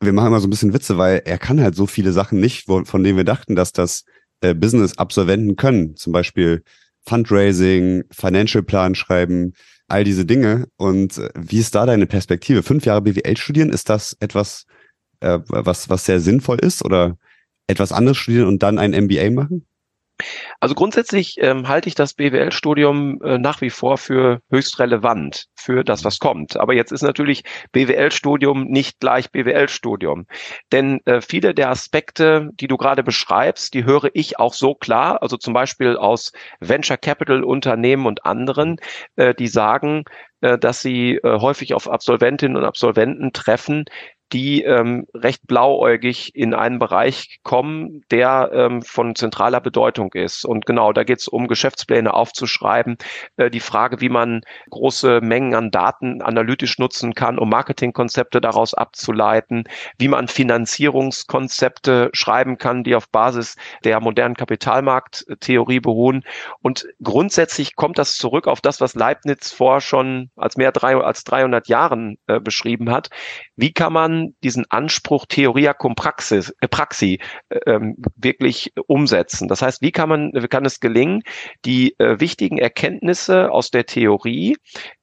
[0.00, 2.66] wir machen immer so ein bisschen Witze, weil er kann halt so viele Sachen nicht,
[2.66, 4.04] von denen wir dachten, dass das
[4.40, 5.96] äh, Business-Absolventen können.
[5.96, 6.62] Zum Beispiel
[7.06, 9.54] Fundraising, Financial Plan schreiben,
[9.88, 10.68] all diese Dinge.
[10.76, 12.62] Und äh, wie ist da deine Perspektive?
[12.62, 14.66] Fünf Jahre BWL studieren, ist das etwas,
[15.20, 17.18] äh, was, was sehr sinnvoll ist oder
[17.66, 19.66] etwas anderes studieren und dann ein MBA machen?
[20.60, 25.84] Also grundsätzlich ähm, halte ich das BWL-Studium äh, nach wie vor für höchst relevant für
[25.84, 26.56] das, was kommt.
[26.56, 30.26] Aber jetzt ist natürlich BWL-Studium nicht gleich BWL-Studium.
[30.72, 35.22] Denn äh, viele der Aspekte, die du gerade beschreibst, die höre ich auch so klar,
[35.22, 38.76] also zum Beispiel aus Venture Capital Unternehmen und anderen,
[39.16, 40.04] äh, die sagen,
[40.40, 43.84] äh, dass sie äh, häufig auf Absolventinnen und Absolventen treffen,
[44.32, 50.44] die ähm, recht blauäugig in einen Bereich kommen, der ähm, von zentraler Bedeutung ist.
[50.44, 52.96] Und genau, da geht es um Geschäftspläne aufzuschreiben,
[53.36, 58.74] äh, die Frage, wie man große Mengen an Daten analytisch nutzen kann, um Marketingkonzepte daraus
[58.74, 59.64] abzuleiten,
[59.98, 66.24] wie man Finanzierungskonzepte schreiben kann, die auf Basis der modernen Kapitalmarkttheorie beruhen.
[66.62, 71.68] Und grundsätzlich kommt das zurück auf das, was Leibniz vor schon als mehr als 300
[71.68, 73.10] Jahren äh, beschrieben hat.
[73.54, 79.48] Wie kann man diesen Anspruch Theoria cum Praxis, äh, Praxi äh, ähm, wirklich umsetzen.
[79.48, 81.22] Das heißt, wie kann man, kann es gelingen,
[81.64, 84.56] die äh, wichtigen Erkenntnisse aus der Theorie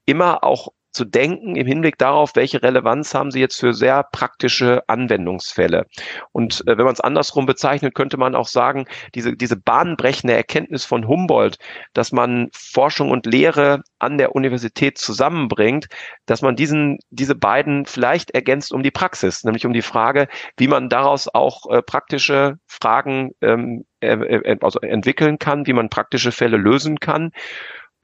[0.06, 4.84] immer auch zu denken im Hinblick darauf, welche Relevanz haben sie jetzt für sehr praktische
[4.88, 5.88] Anwendungsfälle.
[6.32, 10.86] Und äh, wenn man es andersrum bezeichnet, könnte man auch sagen, diese, diese bahnbrechende Erkenntnis
[10.86, 11.58] von Humboldt,
[11.94, 15.88] dass man Forschung und Lehre an der Universität zusammenbringt,
[16.26, 20.28] dass man diesen, diese beiden vielleicht ergänzt um die Praxis, nämlich um die Frage,
[20.58, 25.90] wie man daraus auch äh, praktische Fragen ähm, äh, äh also entwickeln kann, wie man
[25.90, 27.32] praktische Fälle lösen kann.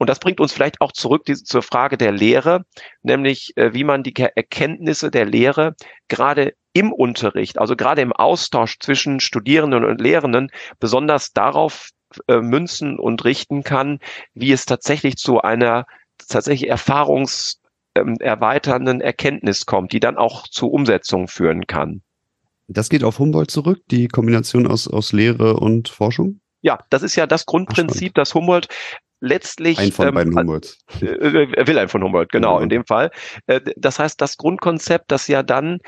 [0.00, 2.64] Und das bringt uns vielleicht auch zurück die, zur Frage der Lehre,
[3.02, 5.74] nämlich äh, wie man die Erkenntnisse der Lehre
[6.08, 11.90] gerade im Unterricht, also gerade im Austausch zwischen Studierenden und Lehrenden, besonders darauf
[12.28, 13.98] äh, münzen und richten kann,
[14.32, 15.84] wie es tatsächlich zu einer
[16.16, 22.00] tatsächlich erfahrungserweiternden ähm, Erkenntnis kommt, die dann auch zu Umsetzung führen kann.
[22.68, 26.40] Das geht auf Humboldt zurück, die Kombination aus, aus Lehre und Forschung?
[26.62, 28.68] Ja, das ist ja das Grundprinzip, das Humboldt
[29.20, 29.78] letztlich.
[29.78, 30.78] Ein von ähm, beiden Humboldt.
[31.00, 32.62] Äh, äh, will ein von Humboldt, genau, ja.
[32.62, 33.10] in dem Fall.
[33.46, 35.78] Äh, das heißt, das Grundkonzept, das ja dann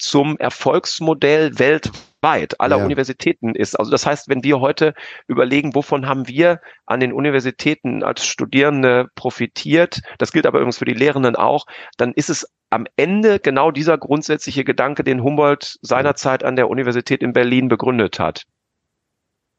[0.00, 2.84] zum Erfolgsmodell weltweit aller ja.
[2.84, 3.78] Universitäten ist.
[3.78, 4.94] Also das heißt, wenn wir heute
[5.28, 10.86] überlegen, wovon haben wir an den Universitäten als Studierende profitiert, das gilt aber übrigens für
[10.86, 11.66] die Lehrenden auch,
[11.98, 17.22] dann ist es am Ende genau dieser grundsätzliche Gedanke, den Humboldt seinerzeit an der Universität
[17.22, 18.44] in Berlin begründet hat.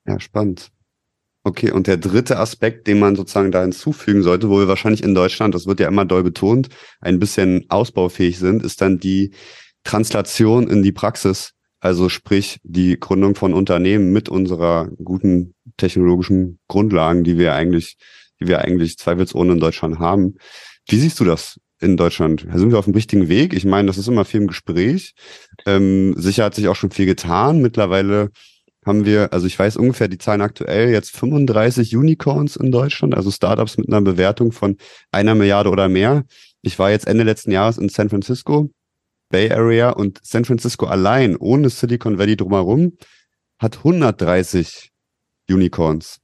[0.06, 0.72] Ja, spannend.
[1.44, 5.16] Okay, und der dritte Aspekt, den man sozusagen da hinzufügen sollte, wo wir wahrscheinlich in
[5.16, 9.32] Deutschland, das wird ja immer doll betont, ein bisschen ausbaufähig sind, ist dann die
[9.84, 11.54] Translation in die Praxis.
[11.80, 17.98] Also sprich die Gründung von Unternehmen mit unserer guten technologischen Grundlagen, die wir eigentlich,
[18.40, 20.36] die wir eigentlich zweifelsohne in Deutschland haben.
[20.88, 22.46] Wie siehst du das in Deutschland?
[22.54, 23.56] Sind wir auf dem richtigen Weg?
[23.56, 25.16] Ich meine, das ist immer viel im Gespräch.
[25.66, 27.62] Ähm, sicher hat sich auch schon viel getan.
[27.64, 28.30] Mittlerweile
[28.86, 33.30] haben wir, also ich weiß ungefähr die Zahlen aktuell, jetzt 35 Unicorns in Deutschland, also
[33.30, 34.78] Startups mit einer Bewertung von
[35.12, 36.24] einer Milliarde oder mehr.
[36.62, 38.70] Ich war jetzt Ende letzten Jahres in San Francisco,
[39.30, 42.98] Bay Area und San Francisco allein, ohne Silicon Valley drumherum,
[43.60, 44.92] hat 130
[45.50, 46.21] Unicorns.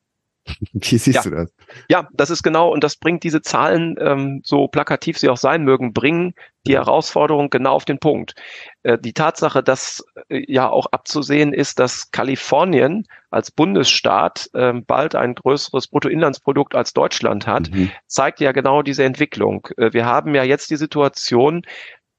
[0.74, 1.22] Wie siehst ja.
[1.22, 1.54] du das?
[1.90, 5.64] Ja, das ist genau, und das bringt diese Zahlen, ähm, so plakativ sie auch sein
[5.64, 6.34] mögen, bringen
[6.66, 8.36] die Herausforderung genau auf den Punkt.
[8.84, 15.16] Äh, die Tatsache, dass äh, ja auch abzusehen ist, dass Kalifornien als Bundesstaat äh, bald
[15.16, 17.92] ein größeres Bruttoinlandsprodukt als Deutschland hat, mhm.
[18.08, 19.68] zeigt ja genau diese Entwicklung.
[19.78, 21.64] Äh, wir haben ja jetzt die Situation,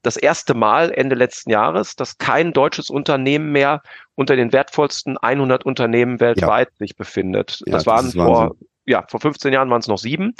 [0.01, 3.81] das erste Mal Ende letzten Jahres, dass kein deutsches Unternehmen mehr
[4.15, 6.75] unter den wertvollsten 100 Unternehmen weltweit ja.
[6.77, 7.61] sich befindet.
[7.65, 10.35] Ja, das waren das vor, ja, vor 15 Jahren waren es noch sieben.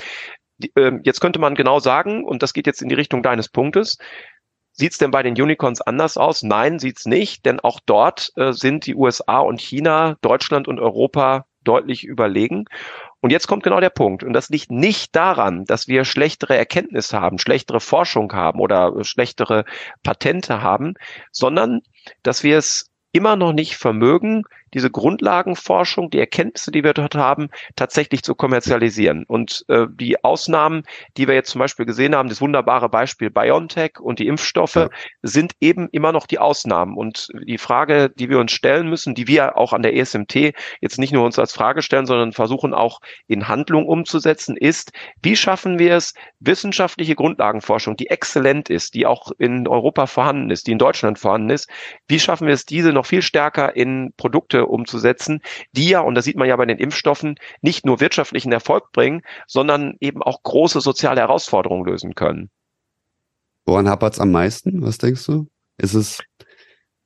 [0.58, 3.50] Die, äh, jetzt könnte man genau sagen, und das geht jetzt in die Richtung deines
[3.50, 3.98] Punktes,
[4.80, 6.42] Sieht es denn bei den Unicorns anders aus?
[6.42, 11.48] Nein, sieht's nicht, denn auch dort äh, sind die USA und China, Deutschland und Europa
[11.66, 12.64] deutlich überlegen.
[13.22, 14.24] Und jetzt kommt genau der Punkt.
[14.24, 19.66] Und das liegt nicht daran, dass wir schlechtere Erkenntnisse haben, schlechtere Forschung haben oder schlechtere
[20.04, 20.94] Patente haben,
[21.32, 21.82] sondern
[22.24, 27.50] dass wir es immer noch nicht vermögen, diese Grundlagenforschung, die Erkenntnisse, die wir dort haben,
[27.76, 29.26] tatsächlich zu kommerzialisieren.
[29.28, 30.84] Und äh, die Ausnahmen,
[31.18, 34.90] die wir jetzt zum Beispiel gesehen haben, das wunderbare Beispiel BioNTech und die Impfstoffe, ja.
[35.22, 36.98] sind eben immer noch die Ausnahmen.
[36.98, 41.00] Und die Frage, die wir uns stellen müssen, die wir auch an der ESMT jetzt
[41.00, 45.80] nicht nur uns als Frage stellen, sondern versuchen auch in Handlung umzusetzen, ist, wie schaffen
[45.80, 50.80] wir es, wissenschaftliche Grundlagenforschung, die exzellent ist, die auch in Europa vorhanden ist, die in
[50.80, 51.70] Deutschland vorhanden ist,
[52.08, 55.42] wie schaffen wir es, diese noch viel stärker in Produkte umzusetzen,
[55.72, 59.22] die ja, und das sieht man ja bei den Impfstoffen, nicht nur wirtschaftlichen Erfolg bringen,
[59.48, 62.50] sondern eben auch große soziale Herausforderungen lösen können.
[63.66, 64.82] Woran hapert es am meisten?
[64.82, 65.48] Was denkst du?
[65.78, 66.20] Ist es,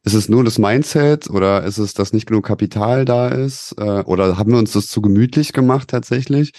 [0.03, 3.75] ist es nur das Mindset oder ist es, dass nicht genug Kapital da ist?
[3.77, 6.53] Äh, oder haben wir uns das zu gemütlich gemacht tatsächlich?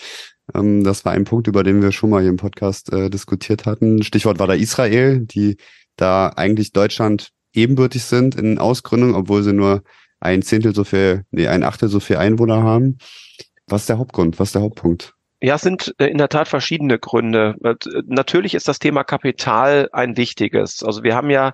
[0.55, 3.67] Ähm, das war ein Punkt, über den wir schon mal hier im Podcast äh, diskutiert
[3.67, 4.03] hatten.
[4.03, 5.57] Stichwort war da Israel, die
[5.97, 9.83] da eigentlich Deutschland ebenbürtig sind in Ausgründung, obwohl sie nur
[10.25, 12.99] ein Zehntel so viel, nee, ein Achtel so viel Einwohner haben.
[13.67, 14.39] Was ist der Hauptgrund?
[14.39, 15.15] Was ist der Hauptpunkt?
[15.41, 17.55] Ja, es sind äh, in der Tat verschiedene Gründe.
[17.63, 17.75] Äh,
[18.07, 20.83] natürlich ist das Thema Kapital ein wichtiges.
[20.83, 21.53] Also wir haben ja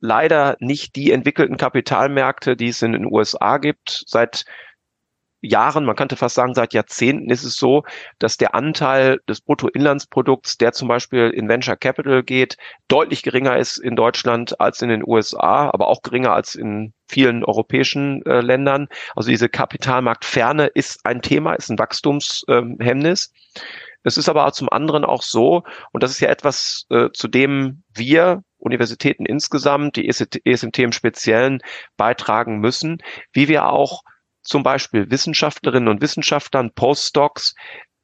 [0.00, 4.04] leider nicht die entwickelten Kapitalmärkte, die es in den USA gibt.
[4.06, 4.44] Seit
[5.42, 7.84] Jahren, man könnte fast sagen seit Jahrzehnten ist es so,
[8.18, 12.56] dass der Anteil des Bruttoinlandsprodukts, der zum Beispiel in Venture Capital geht,
[12.88, 17.44] deutlich geringer ist in Deutschland als in den USA, aber auch geringer als in vielen
[17.44, 18.88] europäischen äh, Ländern.
[19.16, 23.32] Also diese Kapitalmarktferne ist ein Thema, ist ein Wachstumshemmnis.
[24.02, 27.82] Es ist aber zum anderen auch so, und das ist ja etwas, äh, zu dem
[27.94, 31.60] wir Universitäten insgesamt, die ESMT im Speziellen
[31.96, 32.98] beitragen müssen,
[33.32, 34.02] wie wir auch
[34.42, 37.54] zum Beispiel Wissenschaftlerinnen und Wissenschaftlern, Postdocs,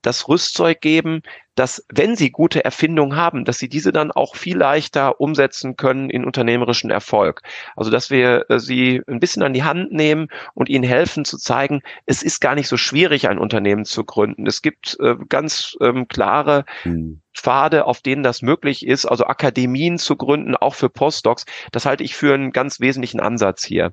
[0.07, 1.23] das Rüstzeug geben,
[1.57, 6.11] dass wenn sie gute Erfindungen haben, dass sie diese dann auch viel leichter umsetzen können
[6.11, 7.41] in unternehmerischen Erfolg.
[7.75, 11.39] Also dass wir äh, sie ein bisschen an die Hand nehmen und ihnen helfen zu
[11.39, 14.47] zeigen, es ist gar nicht so schwierig, ein Unternehmen zu gründen.
[14.47, 17.21] Es gibt äh, ganz ähm, klare hm.
[17.35, 21.47] Pfade, auf denen das möglich ist, also Akademien zu gründen, auch für Postdocs.
[21.73, 23.93] Das halte ich für einen ganz wesentlichen Ansatz hier.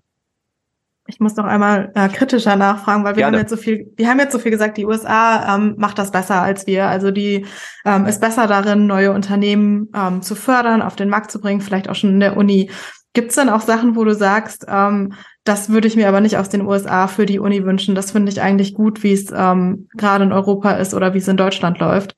[1.05, 3.37] Ich muss noch einmal äh, kritischer nachfragen, weil wir Gerne.
[3.37, 6.11] haben jetzt so viel, wir haben jetzt so viel gesagt, die USA ähm, macht das
[6.11, 6.87] besser als wir.
[6.87, 7.45] Also die
[7.83, 11.89] ähm, ist besser darin, neue Unternehmen ähm, zu fördern, auf den Markt zu bringen, vielleicht
[11.89, 12.71] auch schon in der Uni.
[13.13, 15.13] Gibt es denn auch Sachen, wo du sagst, ähm,
[15.43, 17.95] das würde ich mir aber nicht aus den USA für die Uni wünschen?
[17.95, 21.27] Das finde ich eigentlich gut, wie es ähm, gerade in Europa ist oder wie es
[21.27, 22.15] in Deutschland läuft.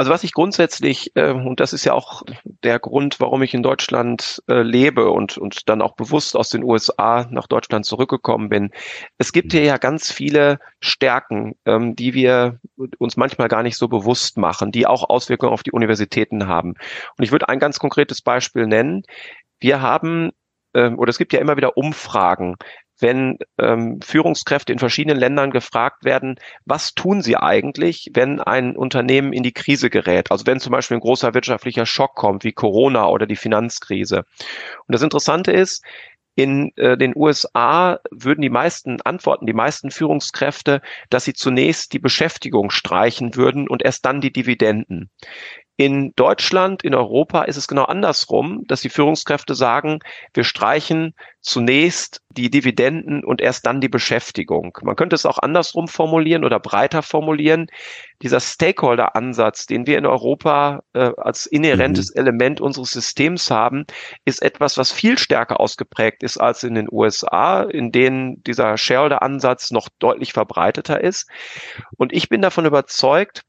[0.00, 3.62] Also was ich grundsätzlich, äh, und das ist ja auch der Grund, warum ich in
[3.62, 8.70] Deutschland äh, lebe und, und dann auch bewusst aus den USA nach Deutschland zurückgekommen bin.
[9.18, 12.60] Es gibt hier ja ganz viele Stärken, ähm, die wir
[12.96, 16.76] uns manchmal gar nicht so bewusst machen, die auch Auswirkungen auf die Universitäten haben.
[17.18, 19.02] Und ich würde ein ganz konkretes Beispiel nennen.
[19.58, 20.30] Wir haben
[20.72, 22.56] ähm, oder es gibt ja immer wieder Umfragen,
[23.00, 29.32] wenn ähm, Führungskräfte in verschiedenen Ländern gefragt werden, was tun sie eigentlich, wenn ein Unternehmen
[29.32, 30.30] in die Krise gerät?
[30.30, 34.24] Also wenn zum Beispiel ein großer wirtschaftlicher Schock kommt, wie Corona oder die Finanzkrise.
[34.86, 35.84] Und das Interessante ist,
[36.36, 41.98] in äh, den USA würden die meisten antworten, die meisten Führungskräfte, dass sie zunächst die
[41.98, 45.10] Beschäftigung streichen würden und erst dann die Dividenden.
[45.80, 50.00] In Deutschland, in Europa ist es genau andersrum, dass die Führungskräfte sagen,
[50.34, 54.76] wir streichen zunächst die Dividenden und erst dann die Beschäftigung.
[54.82, 57.68] Man könnte es auch andersrum formulieren oder breiter formulieren.
[58.20, 62.20] Dieser Stakeholder-Ansatz, den wir in Europa äh, als inhärentes mhm.
[62.20, 63.86] Element unseres Systems haben,
[64.26, 69.70] ist etwas, was viel stärker ausgeprägt ist als in den USA, in denen dieser Shareholder-Ansatz
[69.70, 71.26] noch deutlich verbreiteter ist.
[71.96, 73.44] Und ich bin davon überzeugt,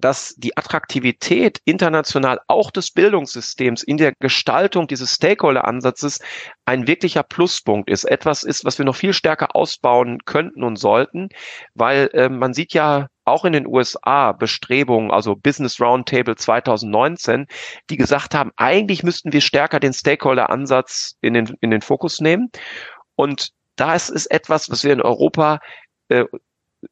[0.00, 6.20] dass die Attraktivität international auch des Bildungssystems in der Gestaltung dieses Stakeholder-Ansatzes
[6.64, 8.04] ein wirklicher Pluspunkt ist.
[8.04, 11.28] Etwas ist, was wir noch viel stärker ausbauen könnten und sollten,
[11.74, 17.46] weil äh, man sieht ja auch in den USA Bestrebungen, also Business Roundtable 2019,
[17.88, 22.50] die gesagt haben, eigentlich müssten wir stärker den Stakeholder-Ansatz in den, in den Fokus nehmen.
[23.14, 25.60] Und da ist es etwas, was wir in Europa
[26.08, 26.24] äh,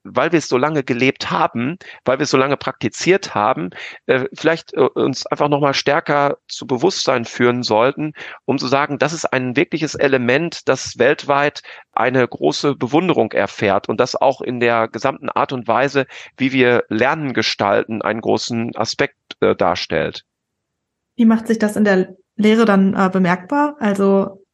[0.05, 3.71] weil wir es so lange gelebt haben, weil wir es so lange praktiziert haben,
[4.07, 8.13] äh, vielleicht äh, uns einfach nochmal stärker zu Bewusstsein führen sollten,
[8.45, 13.99] um zu sagen, das ist ein wirkliches Element, das weltweit eine große Bewunderung erfährt und
[13.99, 19.17] das auch in der gesamten Art und Weise, wie wir Lernen gestalten, einen großen Aspekt
[19.41, 20.25] äh, darstellt.
[21.17, 23.77] Wie macht sich das in der Lehre dann äh, bemerkbar?
[23.81, 24.45] Also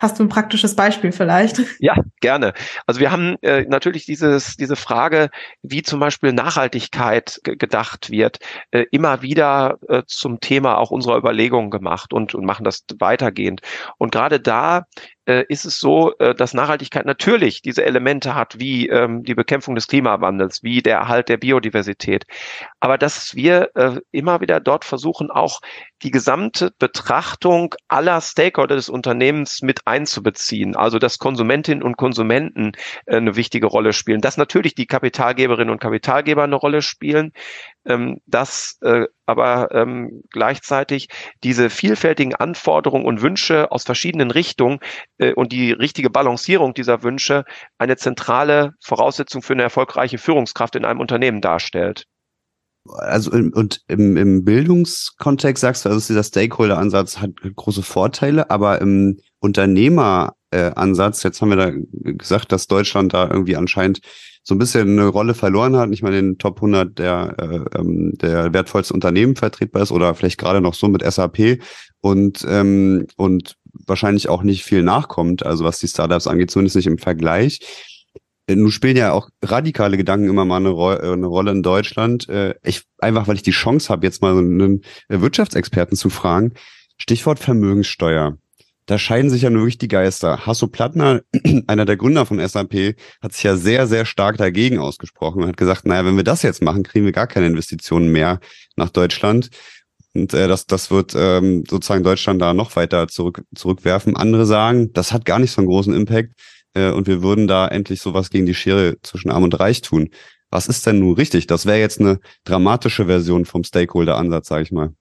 [0.00, 1.58] Hast du ein praktisches Beispiel vielleicht?
[1.80, 2.54] Ja, gerne.
[2.86, 5.30] Also wir haben äh, natürlich dieses, diese Frage,
[5.62, 8.38] wie zum Beispiel Nachhaltigkeit gedacht wird,
[8.72, 13.60] äh, immer wieder äh, zum Thema auch unserer Überlegungen gemacht und, und machen das weitergehend.
[13.96, 14.86] Und gerade da
[15.28, 19.74] äh, ist es so, äh, dass Nachhaltigkeit natürlich diese Elemente hat, wie ähm, die Bekämpfung
[19.74, 22.24] des Klimawandels, wie der Erhalt der Biodiversität.
[22.80, 25.60] Aber dass wir äh, immer wieder dort versuchen, auch
[26.02, 30.76] die gesamte Betrachtung aller Stakeholder des Unternehmens mit einzubeziehen.
[30.76, 32.72] Also dass Konsumentinnen und Konsumenten
[33.06, 37.32] äh, eine wichtige Rolle spielen, dass natürlich die Kapitalgeberinnen und Kapitalgeber eine Rolle spielen,
[37.88, 41.08] ähm, dass äh, aber ähm, gleichzeitig
[41.42, 44.78] diese vielfältigen Anforderungen und Wünsche aus verschiedenen Richtungen
[45.18, 47.44] äh, und die richtige Balancierung dieser Wünsche
[47.78, 52.04] eine zentrale Voraussetzung für eine erfolgreiche Führungskraft in einem Unternehmen darstellt.
[52.96, 59.18] Also und im, im Bildungskontext sagst du, also dieser Stakeholder-Ansatz hat große Vorteile, aber im
[59.40, 64.00] Unternehmer-Ansatz, jetzt haben wir da gesagt, dass Deutschland da irgendwie anscheinend
[64.48, 68.14] so ein bisschen eine Rolle verloren hat, nicht mal den Top 100 der, äh, ähm,
[68.16, 71.58] der wertvollsten Unternehmen vertretbar ist oder vielleicht gerade noch so mit SAP
[72.00, 76.86] und, ähm, und wahrscheinlich auch nicht viel nachkommt, also was die Startups angeht, zumindest nicht
[76.86, 77.60] im Vergleich.
[78.46, 81.62] Äh, nun spielen ja auch radikale Gedanken immer mal eine, Ro äh, eine Rolle in
[81.62, 82.26] Deutschland.
[82.30, 84.80] Äh, ich, einfach weil ich die Chance habe, jetzt mal einen
[85.10, 86.54] Wirtschaftsexperten zu fragen.
[86.96, 88.38] Stichwort Vermögenssteuer
[88.88, 90.46] da scheiden sich ja nur wirklich die Geister.
[90.46, 91.20] Hasso Plattner,
[91.66, 95.58] einer der Gründer von SAP, hat sich ja sehr, sehr stark dagegen ausgesprochen und hat
[95.58, 98.40] gesagt, naja, wenn wir das jetzt machen, kriegen wir gar keine Investitionen mehr
[98.76, 99.50] nach Deutschland.
[100.14, 104.16] Und äh, das, das wird ähm, sozusagen Deutschland da noch weiter zurück, zurückwerfen.
[104.16, 106.32] Andere sagen, das hat gar nicht so einen großen Impact
[106.72, 110.08] äh, und wir würden da endlich sowas gegen die Schere zwischen Arm und Reich tun.
[110.50, 111.46] Was ist denn nun richtig?
[111.46, 114.94] Das wäre jetzt eine dramatische Version vom Stakeholder-Ansatz, sage ich mal.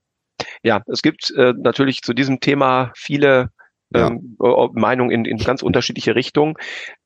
[0.62, 3.50] Ja, es gibt äh, natürlich zu diesem Thema viele
[3.94, 4.08] ja.
[4.08, 4.38] ähm,
[4.74, 6.56] Meinung in, in ganz unterschiedliche Richtungen.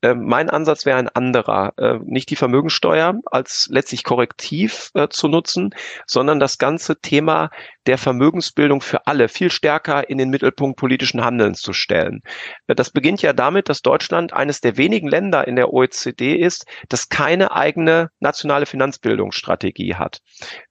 [0.01, 5.27] Ähm, mein Ansatz wäre ein anderer, äh, nicht die Vermögensteuer als letztlich korrektiv äh, zu
[5.27, 5.75] nutzen,
[6.05, 7.49] sondern das ganze Thema
[7.87, 12.21] der Vermögensbildung für alle viel stärker in den Mittelpunkt politischen Handelns zu stellen.
[12.67, 16.65] Äh, das beginnt ja damit, dass Deutschland eines der wenigen Länder in der OECD ist,
[16.89, 20.19] das keine eigene nationale Finanzbildungsstrategie hat.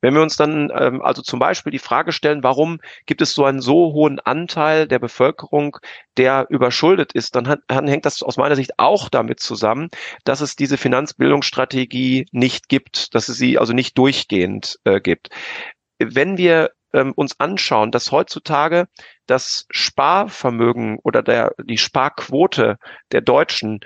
[0.00, 3.44] Wenn wir uns dann ähm, also zum Beispiel die Frage stellen, warum gibt es so
[3.44, 5.78] einen so hohen Anteil der Bevölkerung,
[6.16, 9.88] der überschuldet ist, dann, hat, dann hängt das aus meiner Sicht auch damit zusammen,
[10.24, 15.30] dass es diese Finanzbildungsstrategie nicht gibt, dass es sie also nicht durchgehend äh, gibt.
[15.98, 18.86] Wenn wir ähm, uns anschauen, dass heutzutage
[19.26, 22.76] das Sparvermögen oder der, die Sparquote
[23.12, 23.80] der Deutschen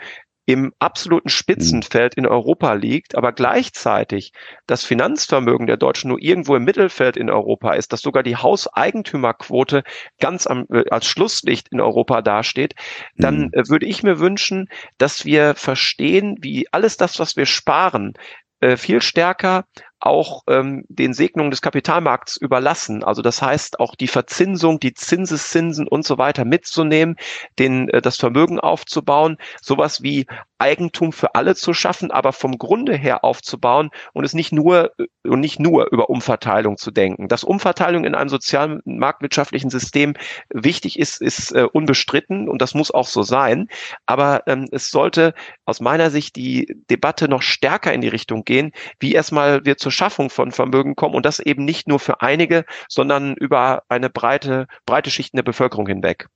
[0.46, 4.32] im absoluten Spitzenfeld in Europa liegt, aber gleichzeitig
[4.66, 9.84] das Finanzvermögen der Deutschen nur irgendwo im Mittelfeld in Europa ist, dass sogar die Hauseigentümerquote
[10.20, 12.74] ganz am, äh, als Schlusslicht in Europa dasteht,
[13.16, 13.68] dann mhm.
[13.68, 18.12] würde ich mir wünschen, dass wir verstehen, wie alles das, was wir sparen,
[18.61, 19.64] äh, viel stärker
[20.05, 23.02] auch ähm, den Segnungen des Kapitalmarkts überlassen.
[23.02, 27.16] Also das heißt auch die Verzinsung, die Zinseszinsen und so weiter mitzunehmen,
[27.59, 30.26] den, äh, das Vermögen aufzubauen, sowas wie
[30.64, 34.92] Eigentum für alle zu schaffen, aber vom Grunde her aufzubauen und es nicht nur
[35.22, 37.28] und nicht nur über Umverteilung zu denken.
[37.28, 40.14] Dass Umverteilung in einem sozialen marktwirtschaftlichen System
[40.48, 43.68] wichtig ist, ist äh, unbestritten und das muss auch so sein.
[44.06, 45.34] Aber ähm, es sollte
[45.66, 49.92] aus meiner Sicht die Debatte noch stärker in die Richtung gehen, wie erstmal wir zur
[49.92, 54.66] Schaffung von Vermögen kommen und das eben nicht nur für einige, sondern über eine breite,
[54.86, 56.28] breite Schichten der Bevölkerung hinweg.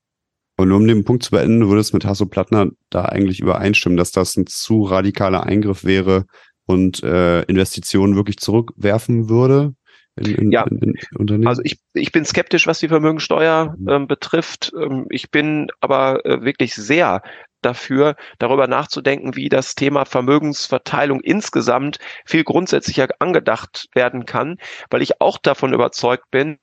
[0.59, 4.11] Und um den Punkt zu beenden, würde es mit Hasso Plattner da eigentlich übereinstimmen, dass
[4.11, 6.26] das ein zu radikaler Eingriff wäre
[6.66, 9.74] und äh, Investitionen wirklich zurückwerfen würde?
[10.16, 13.88] In, in, ja, in, also ich, ich bin skeptisch, was die Vermögensteuer mhm.
[13.88, 14.72] ähm, betrifft.
[14.76, 17.22] Ähm, ich bin aber äh, wirklich sehr
[17.62, 24.59] dafür, darüber nachzudenken, wie das Thema Vermögensverteilung insgesamt viel grundsätzlicher angedacht werden kann,
[24.90, 26.59] weil ich auch davon überzeugt bin,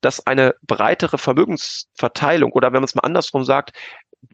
[0.00, 3.72] dass eine breitere Vermögensverteilung oder wenn man es mal andersrum sagt,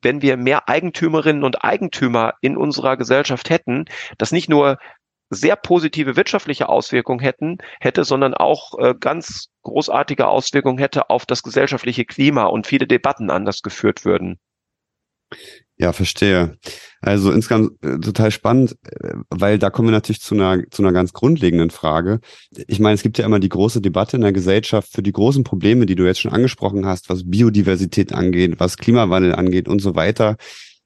[0.02, 3.84] wenn wir mehr Eigentümerinnen und Eigentümer in unserer Gesellschaft hätten,
[4.18, 4.78] das nicht nur
[5.30, 11.42] sehr positive wirtschaftliche Auswirkungen hätten, hätte, sondern auch äh, ganz großartige Auswirkungen hätte auf das
[11.42, 14.38] gesellschaftliche Klima und viele Debatten anders geführt würden.
[15.76, 16.56] Ja, verstehe.
[17.00, 20.92] Also insgesamt äh, total spannend, äh, weil da kommen wir natürlich zu einer, zu einer
[20.92, 22.20] ganz grundlegenden Frage.
[22.68, 25.42] Ich meine, es gibt ja immer die große Debatte in der Gesellschaft für die großen
[25.42, 29.96] Probleme, die du jetzt schon angesprochen hast, was Biodiversität angeht, was Klimawandel angeht und so
[29.96, 30.36] weiter.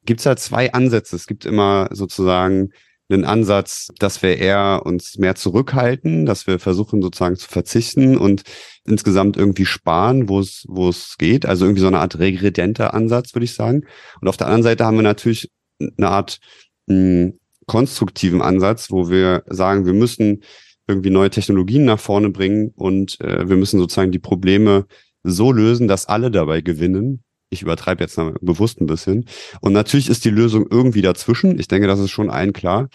[0.06, 1.16] Gibt es da zwei Ansätze.
[1.16, 2.70] Es gibt immer sozusagen
[3.14, 8.42] einen Ansatz, dass wir eher uns mehr zurückhalten, dass wir versuchen sozusagen zu verzichten und
[8.84, 11.46] insgesamt irgendwie sparen, wo es, wo es geht.
[11.46, 13.84] Also irgendwie so eine Art regredenter Ansatz, würde ich sagen.
[14.20, 15.50] Und auf der anderen Seite haben wir natürlich
[15.80, 16.38] eine Art
[16.86, 20.42] mh, hm, konstruktiven Ansatz, wo wir sagen, wir müssen
[20.86, 24.86] irgendwie neue Technologien nach vorne bringen und äh, wir müssen sozusagen die Probleme
[25.22, 29.24] so lösen, dass alle dabei gewinnen Ich übertreibe jetzt bewusst ein bisschen.
[29.60, 31.58] Und natürlich ist die Lösung irgendwie dazwischen.
[31.58, 32.88] Ich denke, das ist schon allen klar.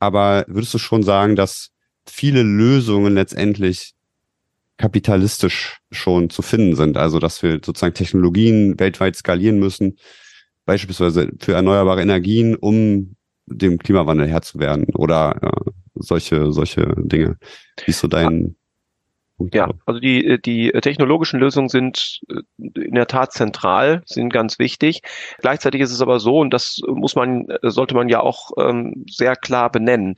[0.00, 1.70] Aber würdest du schon sagen, dass
[2.06, 3.92] viele Lösungen letztendlich
[4.78, 6.96] kapitalistisch schon zu finden sind?
[6.96, 9.96] Also, dass wir sozusagen Technologien weltweit skalieren müssen,
[10.64, 17.36] beispielsweise für erneuerbare Energien, um dem Klimawandel Herr zu werden oder äh, solche, solche Dinge.
[17.84, 18.56] Wie ist so dein?
[19.52, 25.02] Ja, also die, die technologischen Lösungen sind äh, in der Tat zentral, sind ganz wichtig.
[25.38, 29.36] Gleichzeitig ist es aber so, und das muss man, sollte man ja auch ähm, sehr
[29.36, 30.16] klar benennen.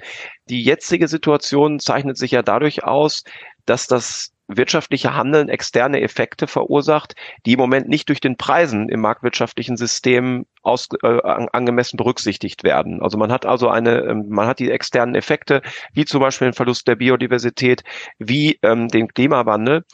[0.49, 3.23] Die jetzige Situation zeichnet sich ja dadurch aus,
[3.65, 7.15] dass das wirtschaftliche Handeln externe Effekte verursacht,
[7.47, 11.21] die im Moment nicht durch den Preisen im marktwirtschaftlichen System aus, äh,
[11.53, 13.03] angemessen berücksichtigt werden.
[13.03, 16.55] Also man hat also eine, ähm, man hat die externen Effekte, wie zum Beispiel den
[16.55, 17.83] Verlust der Biodiversität,
[18.19, 19.85] wie ähm, den Klimawandel.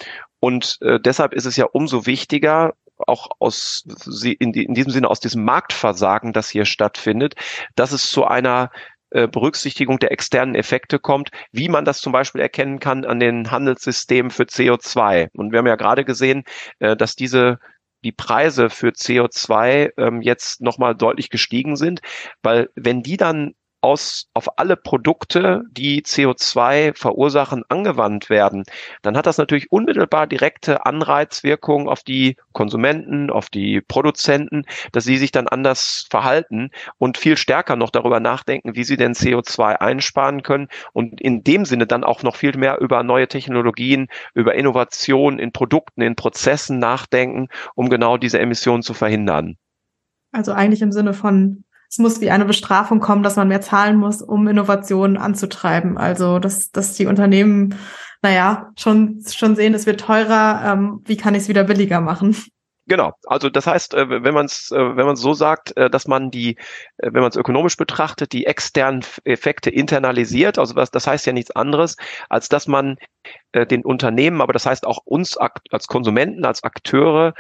[0.41, 2.75] Und äh, deshalb ist es ja umso wichtiger,
[3.07, 3.85] auch aus
[4.25, 7.35] in, in diesem Sinne aus diesem Marktversagen, das hier stattfindet,
[7.77, 8.71] dass es zu einer
[9.11, 14.31] Berücksichtigung der externen Effekte kommt, wie man das zum Beispiel erkennen kann an den Handelssystemen
[14.31, 15.29] für CO2.
[15.35, 16.45] Und wir haben ja gerade gesehen,
[16.79, 17.59] äh, dass diese
[18.05, 22.01] die Preise für CO2 ähm, jetzt nochmal deutlich gestiegen sind,
[22.43, 28.65] weil wenn die dann aus, auf alle Produkte, die CO2 verursachen, angewandt werden,
[29.03, 35.17] dann hat das natürlich unmittelbar direkte Anreizwirkungen auf die Konsumenten, auf die Produzenten, dass sie
[35.17, 40.43] sich dann anders verhalten und viel stärker noch darüber nachdenken, wie sie denn CO2 einsparen
[40.43, 45.39] können und in dem Sinne dann auch noch viel mehr über neue Technologien, über Innovationen
[45.39, 49.57] in Produkten, in Prozessen nachdenken, um genau diese Emissionen zu verhindern.
[50.33, 53.97] Also eigentlich im Sinne von es muss wie eine Bestrafung kommen, dass man mehr zahlen
[53.97, 55.97] muss, um Innovationen anzutreiben.
[55.97, 57.75] Also dass, dass die Unternehmen,
[58.23, 62.37] naja, schon, schon sehen, es wird teurer, ähm, wie kann ich es wieder billiger machen?
[62.89, 66.09] Genau, also das heißt, äh, wenn man es äh, wenn man so sagt, äh, dass
[66.09, 66.57] man die,
[66.97, 71.97] wenn man es ökonomisch betrachtet, die externen Effekte internalisiert, also das heißt ja nichts anderes,
[72.31, 72.97] als dass man
[73.55, 77.35] den Unternehmen, aber das heißt auch uns als Konsumenten, als Akteure,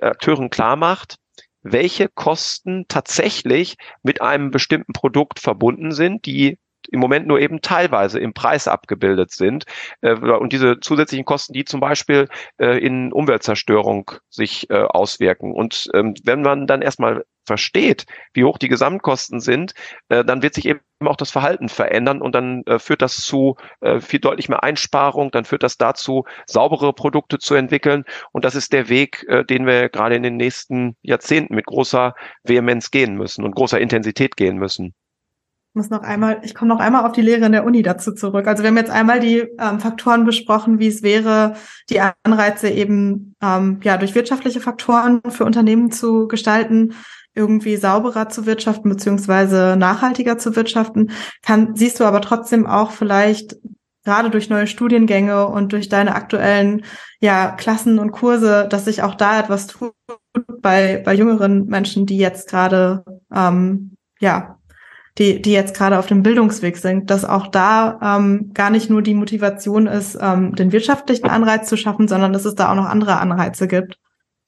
[0.00, 1.16] Akteuren klar macht,
[1.62, 6.58] welche Kosten tatsächlich mit einem bestimmten Produkt verbunden sind, die
[6.90, 9.64] im Moment nur eben teilweise im Preis abgebildet sind.
[10.00, 15.52] Äh, und diese zusätzlichen Kosten, die zum Beispiel äh, in Umweltzerstörung sich äh, auswirken.
[15.52, 19.74] Und ähm, wenn man dann erstmal versteht, wie hoch die Gesamtkosten sind,
[20.08, 23.56] äh, dann wird sich eben auch das Verhalten verändern und dann äh, führt das zu
[23.80, 28.54] äh, viel deutlich mehr Einsparung, dann führt das dazu, saubere Produkte zu entwickeln und das
[28.54, 32.14] ist der Weg, äh, den wir gerade in den nächsten Jahrzehnten mit großer
[32.44, 34.94] Vehemenz gehen müssen und großer Intensität gehen müssen.
[35.72, 38.12] Ich muss noch einmal, ich komme noch einmal auf die Lehre in der Uni dazu
[38.12, 38.46] zurück.
[38.46, 41.54] Also wir haben jetzt einmal die ähm, Faktoren besprochen, wie es wäre,
[41.88, 46.92] die Anreize eben ähm, ja durch wirtschaftliche Faktoren für Unternehmen zu gestalten
[47.34, 51.10] irgendwie sauberer zu wirtschaften beziehungsweise nachhaltiger zu wirtschaften,
[51.42, 53.56] kann, siehst du aber trotzdem auch vielleicht
[54.04, 56.84] gerade durch neue Studiengänge und durch deine aktuellen
[57.20, 59.92] ja, Klassen und Kurse, dass sich auch da etwas tut
[60.60, 64.58] bei, bei jüngeren Menschen, die jetzt gerade ähm, ja
[65.18, 69.02] die, die jetzt gerade auf dem Bildungsweg sind, dass auch da ähm, gar nicht nur
[69.02, 72.86] die Motivation ist, ähm, den wirtschaftlichen Anreiz zu schaffen, sondern dass es da auch noch
[72.86, 73.98] andere Anreize gibt.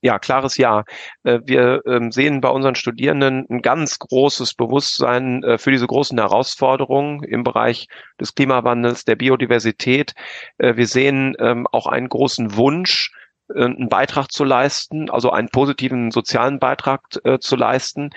[0.04, 0.84] Ja, klares Ja.
[1.22, 6.18] Äh, wir ähm, sehen bei unseren Studierenden ein ganz großes Bewusstsein äh, für diese großen
[6.18, 7.88] Herausforderungen im Bereich
[8.20, 10.12] des Klimawandels, der Biodiversität.
[10.58, 13.12] Äh, wir sehen ähm, auch einen großen Wunsch,
[13.54, 17.02] einen Beitrag zu leisten, also einen positiven sozialen Beitrag
[17.40, 18.08] zu leisten.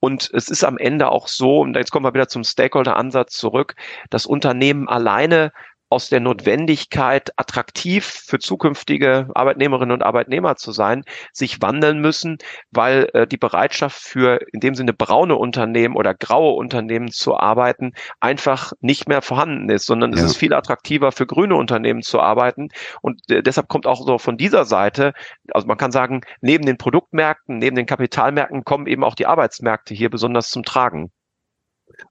[0.00, 3.74] Und es ist am Ende auch so, und jetzt kommen wir wieder zum Stakeholder-Ansatz zurück,
[4.08, 5.52] dass Unternehmen alleine
[5.90, 12.38] aus der Notwendigkeit, attraktiv für zukünftige Arbeitnehmerinnen und Arbeitnehmer zu sein, sich wandeln müssen,
[12.70, 17.92] weil äh, die Bereitschaft für in dem Sinne braune Unternehmen oder graue Unternehmen zu arbeiten
[18.20, 20.18] einfach nicht mehr vorhanden ist, sondern ja.
[20.18, 22.68] es ist viel attraktiver für grüne Unternehmen zu arbeiten.
[23.02, 25.12] Und äh, deshalb kommt auch so von dieser Seite,
[25.52, 29.92] also man kann sagen, neben den Produktmärkten, neben den Kapitalmärkten kommen eben auch die Arbeitsmärkte
[29.92, 31.10] hier besonders zum Tragen.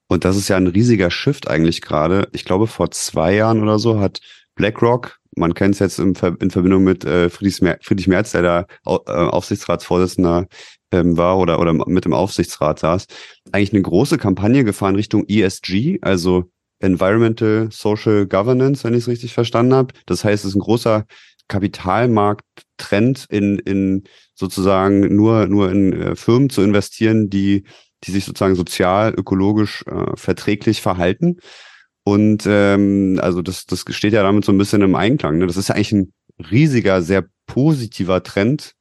[0.08, 2.28] Und das ist ja ein riesiger Shift eigentlich gerade.
[2.32, 4.20] Ich glaube, vor zwei Jahren oder so hat
[4.56, 9.12] BlackRock, man kennt es jetzt in, in Verbindung mit äh, Friedrich Merz, der da äh,
[9.12, 10.48] Aufsichtsratsvorsitzender
[10.92, 13.08] ähm, war oder, oder mit dem Aufsichtsrat saß,
[13.52, 19.34] eigentlich eine große Kampagne gefahren Richtung ESG, also Environmental Social Governance, wenn ich es richtig
[19.34, 19.94] verstanden habe.
[20.06, 21.06] Das heißt, es ist ein großer
[21.48, 27.64] Kapitalmarkttrend in, in sozusagen nur, nur in äh, Firmen zu investieren, die
[28.04, 31.40] die sich sozusagen sozial, ökologisch äh, verträglich verhalten.
[32.04, 35.38] Und ähm, also das, das steht ja damit so ein bisschen im Einklang.
[35.38, 35.48] Ne?
[35.48, 36.14] Das ist ja eigentlich ein
[36.50, 38.74] riesiger, sehr positiver Trend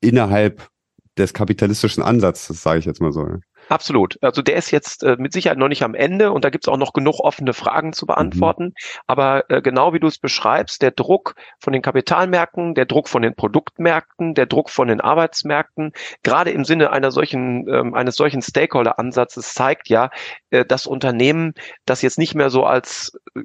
[0.00, 0.68] innerhalb
[1.16, 3.26] des kapitalistischen Ansatzes, sage ich jetzt mal so.
[3.72, 4.18] Absolut.
[4.20, 6.68] Also der ist jetzt äh, mit Sicherheit noch nicht am Ende und da gibt es
[6.68, 8.64] auch noch genug offene Fragen zu beantworten.
[8.64, 8.74] Mhm.
[9.06, 13.22] Aber äh, genau wie du es beschreibst, der Druck von den Kapitalmärkten, der Druck von
[13.22, 15.92] den Produktmärkten, der Druck von den Arbeitsmärkten,
[16.22, 20.10] gerade im Sinne einer solchen, ähm, eines solchen Stakeholder-Ansatzes zeigt ja,
[20.50, 21.54] äh, dass Unternehmen
[21.86, 23.40] das jetzt nicht mehr so als äh,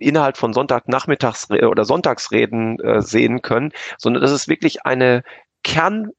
[0.00, 5.22] Inhalt von Sonntagnachmittags oder Sonntagsreden äh, sehen können, sondern dass es wirklich eine
[5.62, 6.10] Kern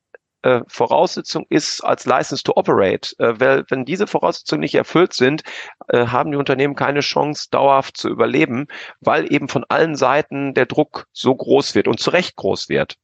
[0.46, 3.16] äh, Voraussetzung ist als License to Operate.
[3.18, 5.42] Äh, weil wenn diese Voraussetzungen nicht erfüllt sind,
[5.88, 8.68] äh, haben die Unternehmen keine Chance, dauerhaft zu überleben,
[9.02, 12.96] weil eben von allen Seiten der Druck so groß wird und zu Recht groß wird.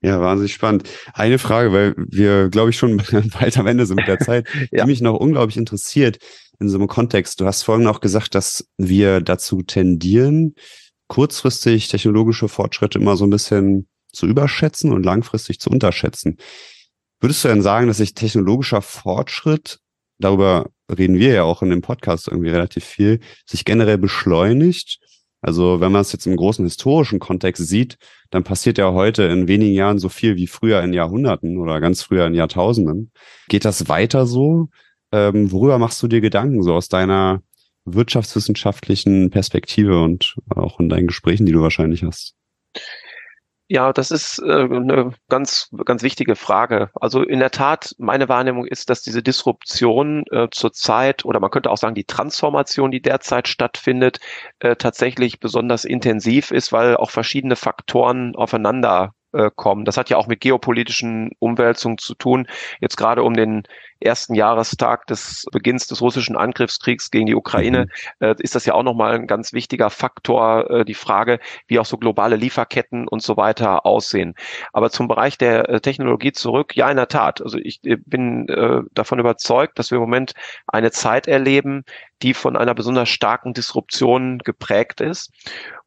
[0.00, 0.88] Ja, wahnsinnig spannend.
[1.14, 2.98] Eine Frage, weil wir, glaube ich, schon
[3.38, 4.84] bald am Ende sind mit der Zeit, ja.
[4.84, 6.18] die mich noch unglaublich interessiert
[6.60, 7.40] in so einem Kontext.
[7.40, 10.54] Du hast vorhin auch gesagt, dass wir dazu tendieren,
[11.08, 16.38] kurzfristig technologische Fortschritte immer so ein bisschen zu überschätzen und langfristig zu unterschätzen.
[17.20, 19.80] Würdest du denn sagen, dass sich technologischer Fortschritt,
[20.18, 25.00] darüber reden wir ja auch in dem Podcast irgendwie relativ viel, sich generell beschleunigt?
[25.40, 27.98] Also wenn man es jetzt im großen historischen Kontext sieht,
[28.30, 32.02] dann passiert ja heute in wenigen Jahren so viel wie früher in Jahrhunderten oder ganz
[32.02, 33.12] früher in Jahrtausenden.
[33.48, 34.68] Geht das weiter so?
[35.12, 37.42] Ähm, worüber machst du dir Gedanken so aus deiner
[37.84, 42.34] wirtschaftswissenschaftlichen Perspektive und auch in deinen Gesprächen, die du wahrscheinlich hast?
[43.68, 46.90] Ja, das ist äh, eine ganz, ganz wichtige Frage.
[46.94, 51.70] Also in der Tat, meine Wahrnehmung ist, dass diese Disruption äh, zurzeit oder man könnte
[51.70, 54.20] auch sagen, die Transformation, die derzeit stattfindet,
[54.60, 59.84] äh, tatsächlich besonders intensiv ist, weil auch verschiedene Faktoren aufeinander äh, kommen.
[59.84, 62.46] Das hat ja auch mit geopolitischen Umwälzungen zu tun.
[62.80, 63.64] Jetzt gerade um den
[64.00, 67.86] ersten Jahrestag des Beginns des russischen Angriffskriegs gegen die Ukraine
[68.20, 68.26] mhm.
[68.26, 71.86] äh, ist das ja auch nochmal ein ganz wichtiger Faktor, äh, die Frage, wie auch
[71.86, 74.34] so globale Lieferketten und so weiter aussehen.
[74.72, 77.40] Aber zum Bereich der äh, Technologie zurück, ja, in der Tat.
[77.40, 80.34] Also ich äh, bin äh, davon überzeugt, dass wir im Moment
[80.66, 81.84] eine Zeit erleben,
[82.22, 85.30] die von einer besonders starken Disruption geprägt ist.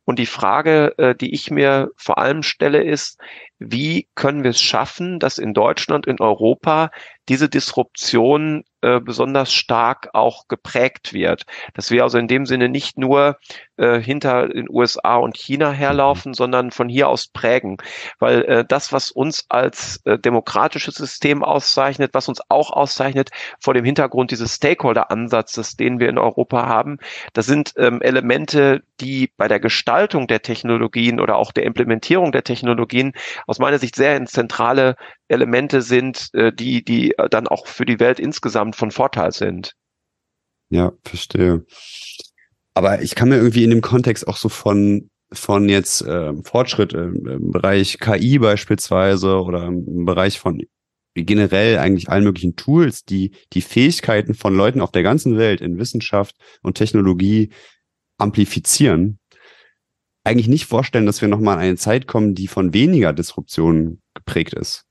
[0.09, 3.19] Und die Frage, äh, die ich mir vor allem stelle, ist,
[3.59, 6.89] wie können wir es schaffen, dass in Deutschland, in Europa
[7.29, 11.45] diese Disruption äh, besonders stark auch geprägt wird.
[11.73, 13.37] Dass wir also in dem Sinne nicht nur
[13.77, 17.77] äh, hinter den USA und China herlaufen, sondern von hier aus prägen.
[18.19, 23.73] Weil äh, das, was uns als äh, demokratisches System auszeichnet, was uns auch auszeichnet vor
[23.73, 26.99] dem Hintergrund dieses Stakeholder-Ansatzes, den wir in Europa haben,
[27.33, 32.43] das sind ähm, Elemente, die bei der Gestaltung der Technologien oder auch der Implementierung der
[32.43, 33.13] Technologien
[33.45, 34.95] aus meiner Sicht sehr zentrale
[35.29, 39.73] Elemente sind, äh, die, die äh, dann auch für die Welt insgesamt von Vorteil sind.
[40.69, 41.65] Ja, verstehe.
[42.73, 46.93] Aber ich kann mir irgendwie in dem Kontext auch so von von jetzt äh, Fortschritt
[46.93, 50.63] im, im Bereich KI beispielsweise oder im Bereich von
[51.13, 55.77] generell eigentlich allen möglichen Tools, die die Fähigkeiten von Leuten auf der ganzen Welt in
[55.77, 57.51] Wissenschaft und Technologie
[58.17, 59.19] amplifizieren,
[60.23, 64.53] eigentlich nicht vorstellen, dass wir nochmal an eine Zeit kommen, die von weniger Disruption geprägt
[64.53, 64.85] ist.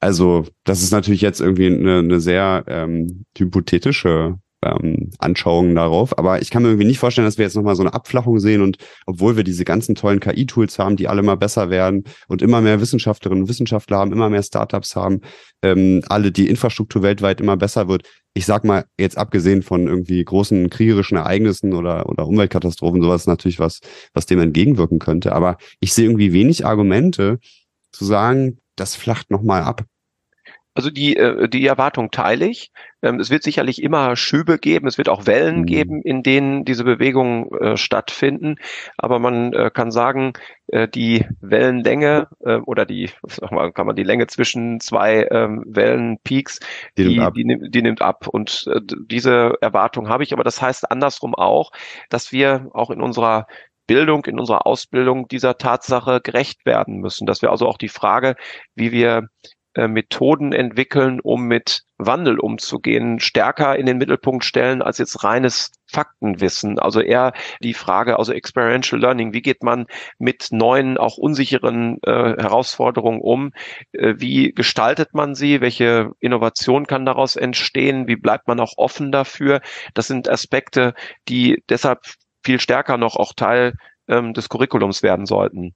[0.00, 6.18] Also, das ist natürlich jetzt irgendwie eine, eine sehr ähm, hypothetische ähm, Anschauung darauf.
[6.18, 8.62] Aber ich kann mir irgendwie nicht vorstellen, dass wir jetzt nochmal so eine Abflachung sehen
[8.62, 12.60] und obwohl wir diese ganzen tollen KI-Tools haben, die alle mal besser werden und immer
[12.60, 15.20] mehr Wissenschaftlerinnen und Wissenschaftler haben, immer mehr Startups haben,
[15.62, 18.02] ähm, alle die Infrastruktur weltweit immer besser wird.
[18.34, 23.58] Ich sag mal, jetzt abgesehen von irgendwie großen kriegerischen Ereignissen oder, oder Umweltkatastrophen, sowas natürlich
[23.58, 23.80] was,
[24.12, 25.32] was dem entgegenwirken könnte.
[25.32, 27.38] Aber ich sehe irgendwie wenig Argumente
[27.92, 29.84] zu sagen, das flacht nochmal ab.
[30.78, 32.70] Also die, äh, die Erwartung teile ich.
[33.02, 35.66] Ähm, es wird sicherlich immer Schübe geben, es wird auch Wellen mhm.
[35.66, 38.54] geben, in denen diese Bewegungen äh, stattfinden.
[38.96, 40.34] Aber man äh, kann sagen,
[40.94, 42.28] die Wellenlänge
[42.66, 46.60] oder die, sag mal, kann man die Länge zwischen zwei ähm, Wellenpeaks,
[46.98, 48.26] die, die, nimmt die, die, nimmt ab.
[48.28, 48.68] Und
[49.06, 50.34] diese Erwartung habe ich.
[50.34, 51.70] Aber das heißt andersrum auch,
[52.10, 53.46] dass wir auch in unserer
[53.88, 57.26] Bildung, in unserer Ausbildung dieser Tatsache gerecht werden müssen.
[57.26, 58.36] Dass wir also auch die Frage,
[58.76, 59.26] wie wir
[59.74, 65.70] äh, Methoden entwickeln, um mit Wandel umzugehen, stärker in den Mittelpunkt stellen als jetzt reines
[65.86, 66.78] Faktenwissen.
[66.78, 67.32] Also eher
[67.62, 69.86] die Frage, also Experiential Learning, wie geht man
[70.18, 73.52] mit neuen, auch unsicheren äh, Herausforderungen um?
[73.92, 75.60] Äh, wie gestaltet man sie?
[75.60, 78.08] Welche Innovation kann daraus entstehen?
[78.08, 79.60] Wie bleibt man auch offen dafür?
[79.94, 80.94] Das sind Aspekte,
[81.28, 82.00] die deshalb
[82.48, 83.74] viel stärker noch auch Teil
[84.08, 85.74] ähm, des Curriculums werden sollten.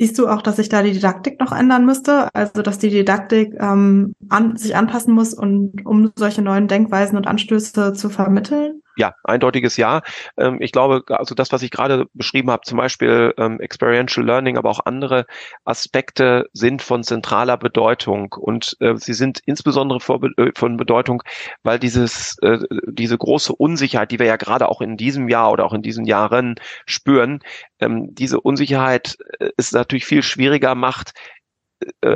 [0.00, 2.28] Siehst du auch, dass sich da die Didaktik noch ändern müsste?
[2.32, 7.26] Also, dass die Didaktik ähm, an, sich anpassen muss und um solche neuen Denkweisen und
[7.26, 8.80] Anstöße zu vermitteln?
[8.98, 10.02] Ja, eindeutiges Ja.
[10.36, 14.58] Ähm, ich glaube, also das, was ich gerade beschrieben habe, zum Beispiel ähm, Experiential Learning,
[14.58, 15.24] aber auch andere
[15.64, 21.22] Aspekte sind von zentraler Bedeutung und äh, sie sind insbesondere vor, äh, von Bedeutung,
[21.62, 25.64] weil dieses, äh, diese große Unsicherheit, die wir ja gerade auch in diesem Jahr oder
[25.64, 27.38] auch in diesen Jahren spüren,
[27.78, 31.37] ähm, diese Unsicherheit äh, ist natürlich viel schwieriger macht, äh,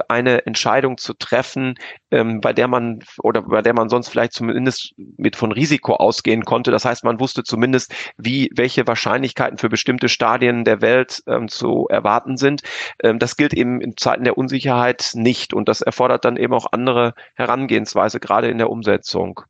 [0.08, 1.74] eine Entscheidung zu treffen,
[2.10, 6.44] ähm, bei der man oder bei der man sonst vielleicht zumindest mit von Risiko ausgehen
[6.44, 6.70] konnte.
[6.70, 11.86] Das heißt, man wusste zumindest, wie welche Wahrscheinlichkeiten für bestimmte Stadien der Welt ähm, zu
[11.88, 12.62] erwarten sind.
[13.02, 16.66] Ähm, das gilt eben in Zeiten der Unsicherheit nicht und das erfordert dann eben auch
[16.72, 19.42] andere Herangehensweise, gerade in der Umsetzung.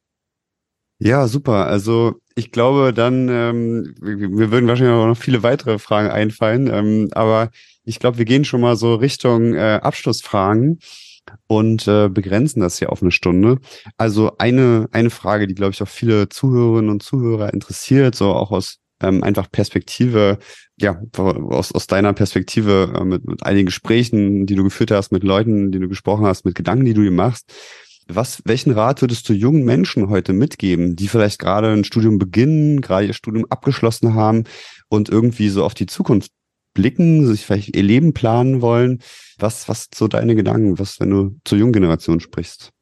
[1.05, 1.67] Ja, super.
[1.67, 7.09] Also ich glaube, dann, ähm, wir würden wahrscheinlich auch noch viele weitere Fragen einfallen, ähm,
[7.13, 7.51] aber
[7.85, 10.79] ich glaube, wir gehen schon mal so Richtung äh, Abschlussfragen
[11.49, 13.59] und äh, begrenzen das hier auf eine Stunde.
[13.97, 18.53] Also eine, eine Frage, die, glaube ich, auch viele Zuhörerinnen und Zuhörer interessiert, so auch
[18.53, 20.39] aus ähm, einfach Perspektive,
[20.81, 25.25] ja, aus, aus deiner Perspektive äh, mit, mit einigen Gesprächen, die du geführt hast, mit
[25.25, 27.53] Leuten, die du gesprochen hast, mit Gedanken, die du dir machst.
[28.09, 32.81] Was, welchen Rat würdest du jungen Menschen heute mitgeben, die vielleicht gerade ein Studium beginnen,
[32.81, 34.45] gerade ihr Studium abgeschlossen haben
[34.89, 36.33] und irgendwie so auf die Zukunft
[36.75, 39.03] blicken, sich vielleicht ihr Leben planen wollen?
[39.39, 42.73] Was, was so deine Gedanken, was, wenn du zur jungen Generation sprichst?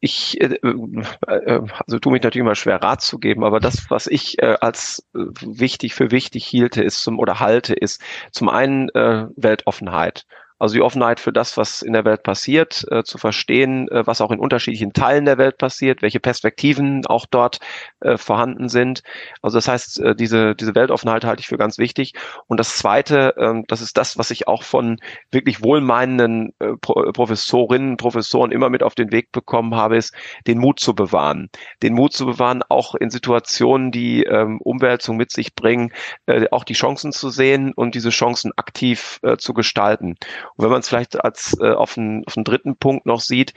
[0.00, 4.06] ich äh, äh, also tu mich natürlich immer schwer Rat zu geben, aber das, was
[4.06, 8.00] ich äh, als äh, wichtig für wichtig hielte, ist zum oder halte, ist
[8.30, 10.24] zum einen äh, Weltoffenheit.
[10.58, 14.20] Also die Offenheit für das, was in der Welt passiert, äh, zu verstehen, äh, was
[14.20, 17.58] auch in unterschiedlichen Teilen der Welt passiert, welche Perspektiven auch dort
[18.00, 19.02] äh, vorhanden sind.
[19.42, 22.14] Also das heißt, äh, diese, diese Weltoffenheit halte ich für ganz wichtig.
[22.46, 24.98] Und das Zweite, ähm, das ist das, was ich auch von
[25.30, 30.14] wirklich wohlmeinenden äh, Pro Professorinnen, Professoren immer mit auf den Weg bekommen habe, ist,
[30.46, 31.50] den Mut zu bewahren.
[31.82, 35.92] Den Mut zu bewahren, auch in Situationen, die ähm, Umwälzung mit sich bringen,
[36.26, 40.16] äh, auch die Chancen zu sehen und diese Chancen aktiv äh, zu gestalten.
[40.56, 43.54] Und wenn man es vielleicht als äh, auf, einen, auf einen dritten Punkt noch sieht,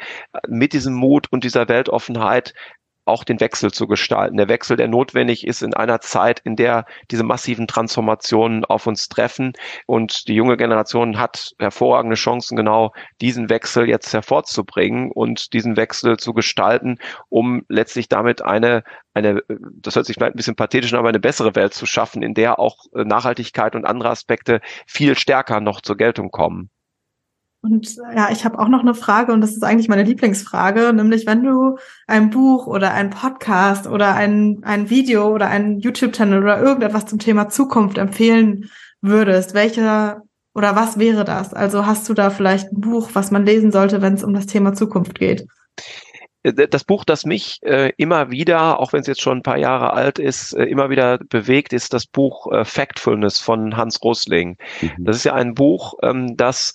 [0.47, 2.53] mit diesem Mut und dieser Weltoffenheit
[3.09, 4.37] auch den Wechsel zu gestalten.
[4.37, 9.09] Der Wechsel, der notwendig ist in einer Zeit, in der diese massiven Transformationen auf uns
[9.09, 9.53] treffen.
[9.87, 16.17] Und die junge Generation hat hervorragende Chancen, genau diesen Wechsel jetzt hervorzubringen und diesen Wechsel
[16.17, 18.83] zu gestalten, um letztlich damit eine,
[19.13, 22.21] eine, das hört sich vielleicht ein bisschen pathetisch an, aber eine bessere Welt zu schaffen,
[22.21, 26.69] in der auch Nachhaltigkeit und andere Aspekte viel stärker noch zur Geltung kommen.
[27.61, 31.25] Und ja, ich habe auch noch eine Frage und das ist eigentlich meine Lieblingsfrage, nämlich
[31.25, 36.61] wenn du ein Buch oder ein Podcast oder ein, ein Video oder ein YouTube-Channel oder
[36.61, 38.69] irgendetwas zum Thema Zukunft empfehlen
[39.01, 40.23] würdest, welcher
[40.55, 41.53] oder was wäre das?
[41.53, 44.45] Also hast du da vielleicht ein Buch, was man lesen sollte, wenn es um das
[44.45, 45.45] Thema Zukunft geht?
[46.43, 49.57] Äh, das Buch, das mich äh, immer wieder, auch wenn es jetzt schon ein paar
[49.57, 54.57] Jahre alt ist, äh, immer wieder bewegt, ist das Buch äh, Factfulness von Hans Rosling.
[54.81, 54.91] Mhm.
[54.99, 56.73] Das ist ja ein Buch, ähm, das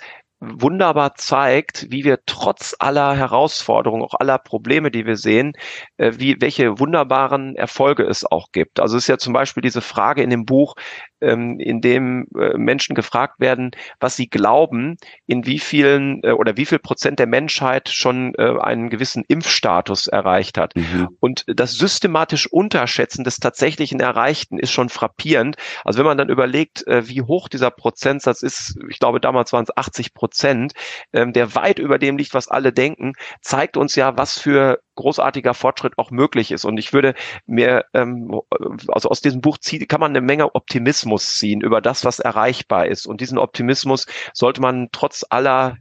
[0.53, 5.53] wunderbar zeigt, wie wir trotz aller Herausforderungen, auch aller Probleme, die wir sehen,
[5.97, 8.80] äh, wie, welche wunderbaren Erfolge es auch gibt.
[8.80, 10.74] Also es ist ja zum Beispiel diese Frage in dem Buch,
[11.20, 14.96] ähm, in dem äh, Menschen gefragt werden, was sie glauben,
[15.26, 20.06] in wie vielen äh, oder wie viel Prozent der Menschheit schon äh, einen gewissen Impfstatus
[20.06, 20.76] erreicht hat.
[20.76, 21.08] Mhm.
[21.20, 25.56] Und das systematisch Unterschätzen des tatsächlichen Erreichten ist schon frappierend.
[25.84, 29.64] Also wenn man dann überlegt, äh, wie hoch dieser Prozentsatz ist, ich glaube damals waren
[29.64, 30.72] es 80 Prozent,
[31.12, 35.55] ähm, der weit über dem liegt, was alle denken, zeigt uns ja, was für großartiger
[35.55, 36.64] Fortschritt auch möglich ist.
[36.64, 37.14] Und ich würde
[37.47, 38.40] mir, ähm,
[38.88, 42.86] also aus diesem Buch zieht, kann man eine Menge Optimismus ziehen über das, was erreichbar
[42.86, 43.07] ist.
[43.07, 45.76] Und diesen Optimismus sollte man trotz aller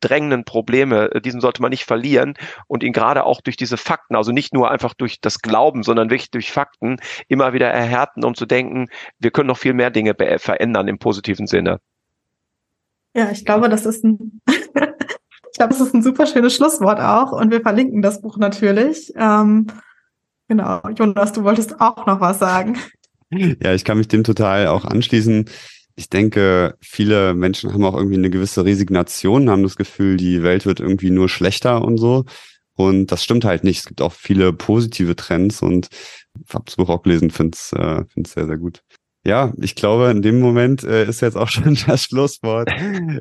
[0.00, 2.34] drängenden Probleme, äh, diesen sollte man nicht verlieren
[2.66, 6.10] und ihn gerade auch durch diese Fakten, also nicht nur einfach durch das Glauben, sondern
[6.10, 6.96] wirklich durch Fakten
[7.28, 8.88] immer wieder erhärten, um zu denken,
[9.18, 11.80] wir können noch viel mehr Dinge verändern im positiven Sinne.
[13.14, 14.40] Ja, ich glaube, das ist ein
[15.60, 19.12] glaube, das ist ein super schönes Schlusswort auch und wir verlinken das Buch natürlich.
[19.14, 19.66] Ähm,
[20.48, 22.78] genau, Jonas, du wolltest auch noch was sagen.
[23.30, 25.44] Ja, ich kann mich dem total auch anschließen.
[25.94, 30.66] Ich denke, viele Menschen haben auch irgendwie eine gewisse Resignation, haben das Gefühl, die Welt
[30.66, 32.24] wird irgendwie nur schlechter und so.
[32.74, 33.80] Und das stimmt halt nicht.
[33.80, 35.90] Es gibt auch viele positive Trends und
[36.44, 38.82] ich habe das Buch auch gelesen, finde es äh, find's sehr, sehr gut.
[39.24, 42.70] Ja, ich glaube, in dem Moment äh, ist jetzt auch schon das Schlusswort.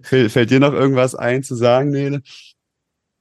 [0.01, 2.21] Fällt dir noch irgendwas ein zu sagen, Nele?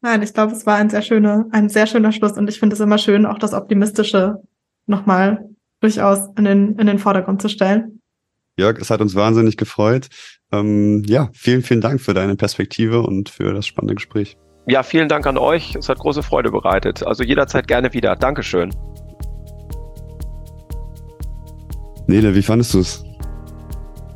[0.01, 2.75] Nein, ich glaube, es war ein sehr schöner, ein sehr schöner Schluss und ich finde
[2.75, 4.37] es immer schön, auch das Optimistische
[4.87, 5.45] nochmal
[5.81, 8.01] durchaus in den, in den Vordergrund zu stellen.
[8.57, 10.09] Jörg, es hat uns wahnsinnig gefreut.
[10.53, 14.37] Ähm, ja, vielen, vielen Dank für deine Perspektive und für das spannende Gespräch.
[14.67, 15.75] Ja, vielen Dank an euch.
[15.77, 17.07] Es hat große Freude bereitet.
[17.07, 18.17] Also jederzeit gerne wieder.
[18.17, 18.71] Dankeschön.
[22.09, 23.05] Nele, wie fandest du es?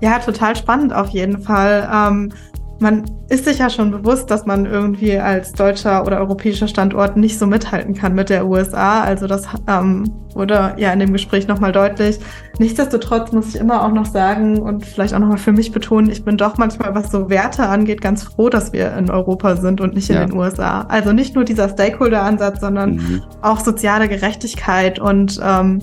[0.01, 1.88] Ja, total spannend auf jeden Fall.
[1.93, 2.32] Ähm,
[2.80, 7.38] man ist sich ja schon bewusst, dass man irgendwie als deutscher oder europäischer Standort nicht
[7.38, 9.03] so mithalten kann mit der USA.
[9.03, 12.18] Also das ähm, wurde ja in dem Gespräch nochmal deutlich.
[12.59, 16.24] Nichtsdestotrotz muss ich immer auch noch sagen und vielleicht auch nochmal für mich betonen, ich
[16.24, 19.95] bin doch manchmal, was so Werte angeht, ganz froh, dass wir in Europa sind und
[19.95, 20.26] nicht in ja.
[20.26, 20.82] den USA.
[20.88, 23.22] Also nicht nur dieser Stakeholder-Ansatz, sondern mhm.
[23.43, 25.82] auch soziale Gerechtigkeit und ähm,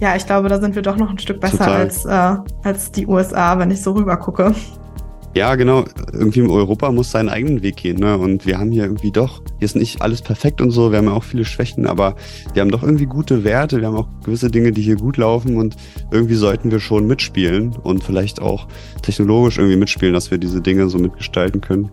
[0.00, 3.06] ja, ich glaube, da sind wir doch noch ein Stück besser als, äh, als die
[3.06, 4.54] USA, wenn ich so rüber gucke.
[5.34, 5.84] Ja, genau.
[6.12, 7.98] Irgendwie in Europa muss seinen eigenen Weg gehen.
[7.98, 8.16] Ne?
[8.16, 11.06] Und wir haben hier irgendwie doch, hier ist nicht alles perfekt und so, wir haben
[11.06, 12.14] ja auch viele Schwächen, aber
[12.52, 15.56] wir haben doch irgendwie gute Werte, wir haben auch gewisse Dinge, die hier gut laufen
[15.56, 15.74] und
[16.12, 18.68] irgendwie sollten wir schon mitspielen und vielleicht auch
[19.02, 21.90] technologisch irgendwie mitspielen, dass wir diese Dinge so mitgestalten können.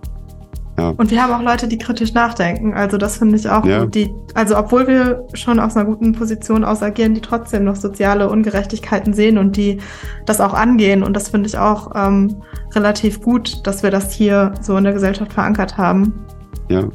[0.82, 0.93] Ja.
[0.97, 2.73] Und wir haben auch Leute, die kritisch nachdenken.
[2.73, 3.86] Also das finde ich auch ja.
[3.86, 8.29] Die, also obwohl wir schon aus einer guten Position aus agieren, die trotzdem noch soziale
[8.29, 9.79] Ungerechtigkeiten sehen und die
[10.25, 11.03] das auch angehen.
[11.03, 12.41] Und das finde ich auch ähm,
[12.73, 16.25] relativ gut, dass wir das hier so in der Gesellschaft verankert haben.
[16.69, 16.86] Ja,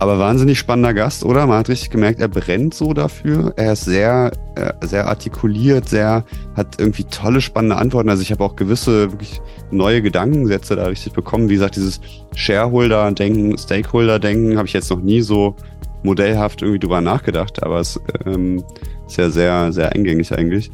[0.00, 1.46] aber wahnsinnig spannender Gast, oder?
[1.46, 3.52] Man hat richtig gemerkt, er brennt so dafür.
[3.56, 6.24] Er ist sehr, äh, sehr artikuliert, sehr,
[6.56, 8.08] hat irgendwie tolle, spannende Antworten.
[8.08, 11.50] Also ich habe auch gewisse wirklich neue Gedankensätze da richtig bekommen.
[11.50, 12.00] Wie gesagt, dieses
[12.34, 15.54] Shareholder-Denken, Stakeholder-Denken habe ich jetzt noch nie so
[16.02, 18.64] modellhaft irgendwie drüber nachgedacht, aber es ähm,
[19.06, 20.70] ist ja sehr, sehr eingängig eigentlich.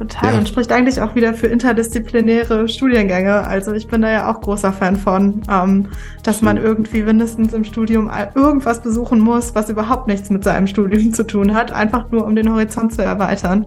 [0.00, 0.38] Total ja.
[0.38, 3.46] und spricht eigentlich auch wieder für interdisziplinäre Studiengänge.
[3.46, 5.88] Also ich bin da ja auch großer Fan von, ähm,
[6.22, 11.12] dass man irgendwie mindestens im Studium irgendwas besuchen muss, was überhaupt nichts mit seinem Studium
[11.12, 13.66] zu tun hat, einfach nur um den Horizont zu erweitern.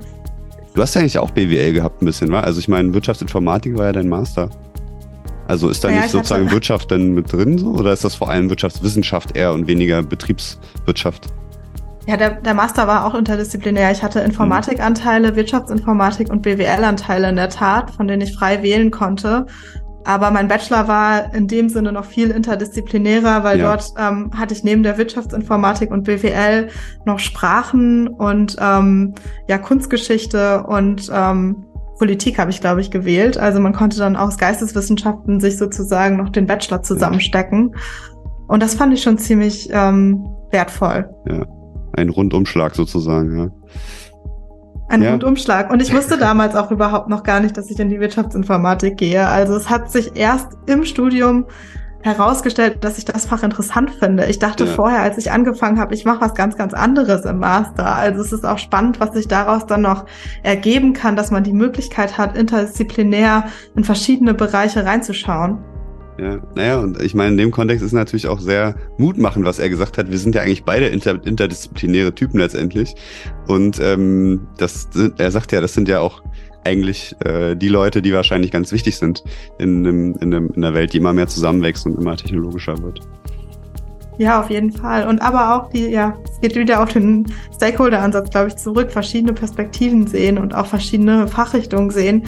[0.74, 2.40] Du hast ja eigentlich auch BWL gehabt ein bisschen, wa?
[2.40, 4.50] Also ich meine, Wirtschaftsinformatik war ja dein Master.
[5.48, 6.50] Also ist da ja, nicht sozusagen.
[6.52, 7.68] Wirtschaft denn mit drin so?
[7.68, 11.28] Oder ist das vor allem Wirtschaftswissenschaft eher und weniger Betriebswirtschaft?
[12.06, 13.92] Ja, der, der Master war auch interdisziplinär.
[13.92, 19.46] Ich hatte Informatikanteile, Wirtschaftsinformatik und BWL-Anteile in der Tat, von denen ich frei wählen konnte.
[20.06, 23.70] Aber mein Bachelor war in dem Sinne noch viel interdisziplinärer, weil ja.
[23.70, 26.68] dort ähm, hatte ich neben der Wirtschaftsinformatik und BWL
[27.06, 29.16] noch Sprachen und ähm,
[29.48, 31.66] ja Kunstgeschichte und ähm,
[32.00, 33.38] Politik habe ich, glaube ich, gewählt.
[33.38, 37.74] Also man konnte dann aus Geisteswissenschaften sich sozusagen noch den Bachelor zusammenstecken.
[38.50, 41.10] Und das fand ich schon ziemlich ähm, wertvoll.
[41.30, 41.46] Ja
[41.94, 43.50] ein Rundumschlag sozusagen, ja.
[44.90, 45.12] Ein ja.
[45.12, 45.72] Rundumschlag.
[45.72, 49.28] Und ich wusste damals auch überhaupt noch gar nicht, dass ich in die Wirtschaftsinformatik gehe.
[49.28, 51.46] Also es hat sich erst im Studium
[52.04, 54.26] herausgestellt, dass ich das Fach interessant finde.
[54.26, 54.72] Ich dachte ja.
[54.72, 57.96] vorher, als ich angefangen habe, ich mache was ganz, ganz anderes im Master.
[57.96, 60.06] Also es ist auch spannend, was sich daraus dann noch
[60.44, 65.64] ergeben kann, dass man die Möglichkeit hat, interdisziplinär in verschiedene Bereiche reinzuschauen.
[66.20, 69.70] Ja, naja, und ich meine, in dem Kontext ist natürlich auch sehr mutmachend, was er
[69.70, 70.12] gesagt hat.
[70.12, 72.94] Wir sind ja eigentlich beide inter interdisziplinäre Typen letztendlich.
[73.48, 76.22] Und ähm, das er sagt ja, das sind ja auch
[76.66, 79.24] eigentlich äh, die Leute, die wahrscheinlich ganz wichtig sind
[79.58, 83.02] in, in, in, in einer Welt, die immer mehr zusammenwächst und immer technologischer wird.
[84.20, 85.08] Ja, auf jeden Fall.
[85.08, 89.34] Und aber auch die, ja, es geht wieder auf den Stakeholder-Ansatz, glaube ich, zurück, verschiedene
[89.34, 92.24] Perspektiven sehen und auch verschiedene Fachrichtungen sehen.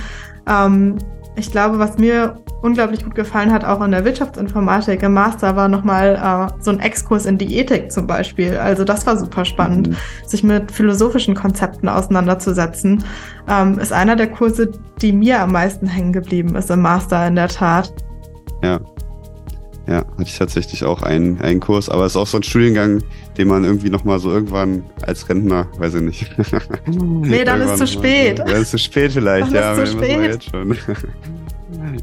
[0.48, 0.98] Ähm,
[1.36, 5.68] ich glaube, was mir unglaublich gut gefallen hat, auch in der Wirtschaftsinformatik im Master, war
[5.68, 8.58] nochmal äh, so ein Exkurs in die Ethik zum Beispiel.
[8.58, 9.96] Also das war super spannend, mhm.
[10.26, 13.04] sich mit philosophischen Konzepten auseinanderzusetzen.
[13.50, 14.72] Ähm, ist einer der Kurse,
[15.02, 17.94] die mir am meisten hängen geblieben ist im Master in der Tat.
[18.64, 18.80] Ja.
[19.88, 23.04] Ja, hatte ich tatsächlich auch einen, einen Kurs, aber es ist auch so ein Studiengang,
[23.38, 26.36] den man irgendwie nochmal so irgendwann als Rentner, weiß ich nicht.
[26.88, 28.40] nee, dann ist zu spät.
[28.40, 30.22] Dann ist zu spät vielleicht, dann ja, ist zu spät.
[30.22, 30.76] jetzt schon.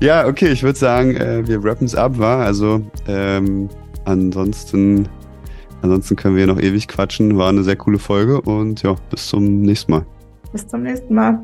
[0.00, 2.44] Ja, okay, ich würde sagen, äh, wir rappen es ab, war.
[2.44, 3.68] Also ähm,
[4.04, 5.08] ansonsten,
[5.82, 7.36] ansonsten können wir noch ewig quatschen.
[7.36, 10.06] War eine sehr coole Folge und ja, bis zum nächsten Mal.
[10.52, 11.42] Bis zum nächsten Mal.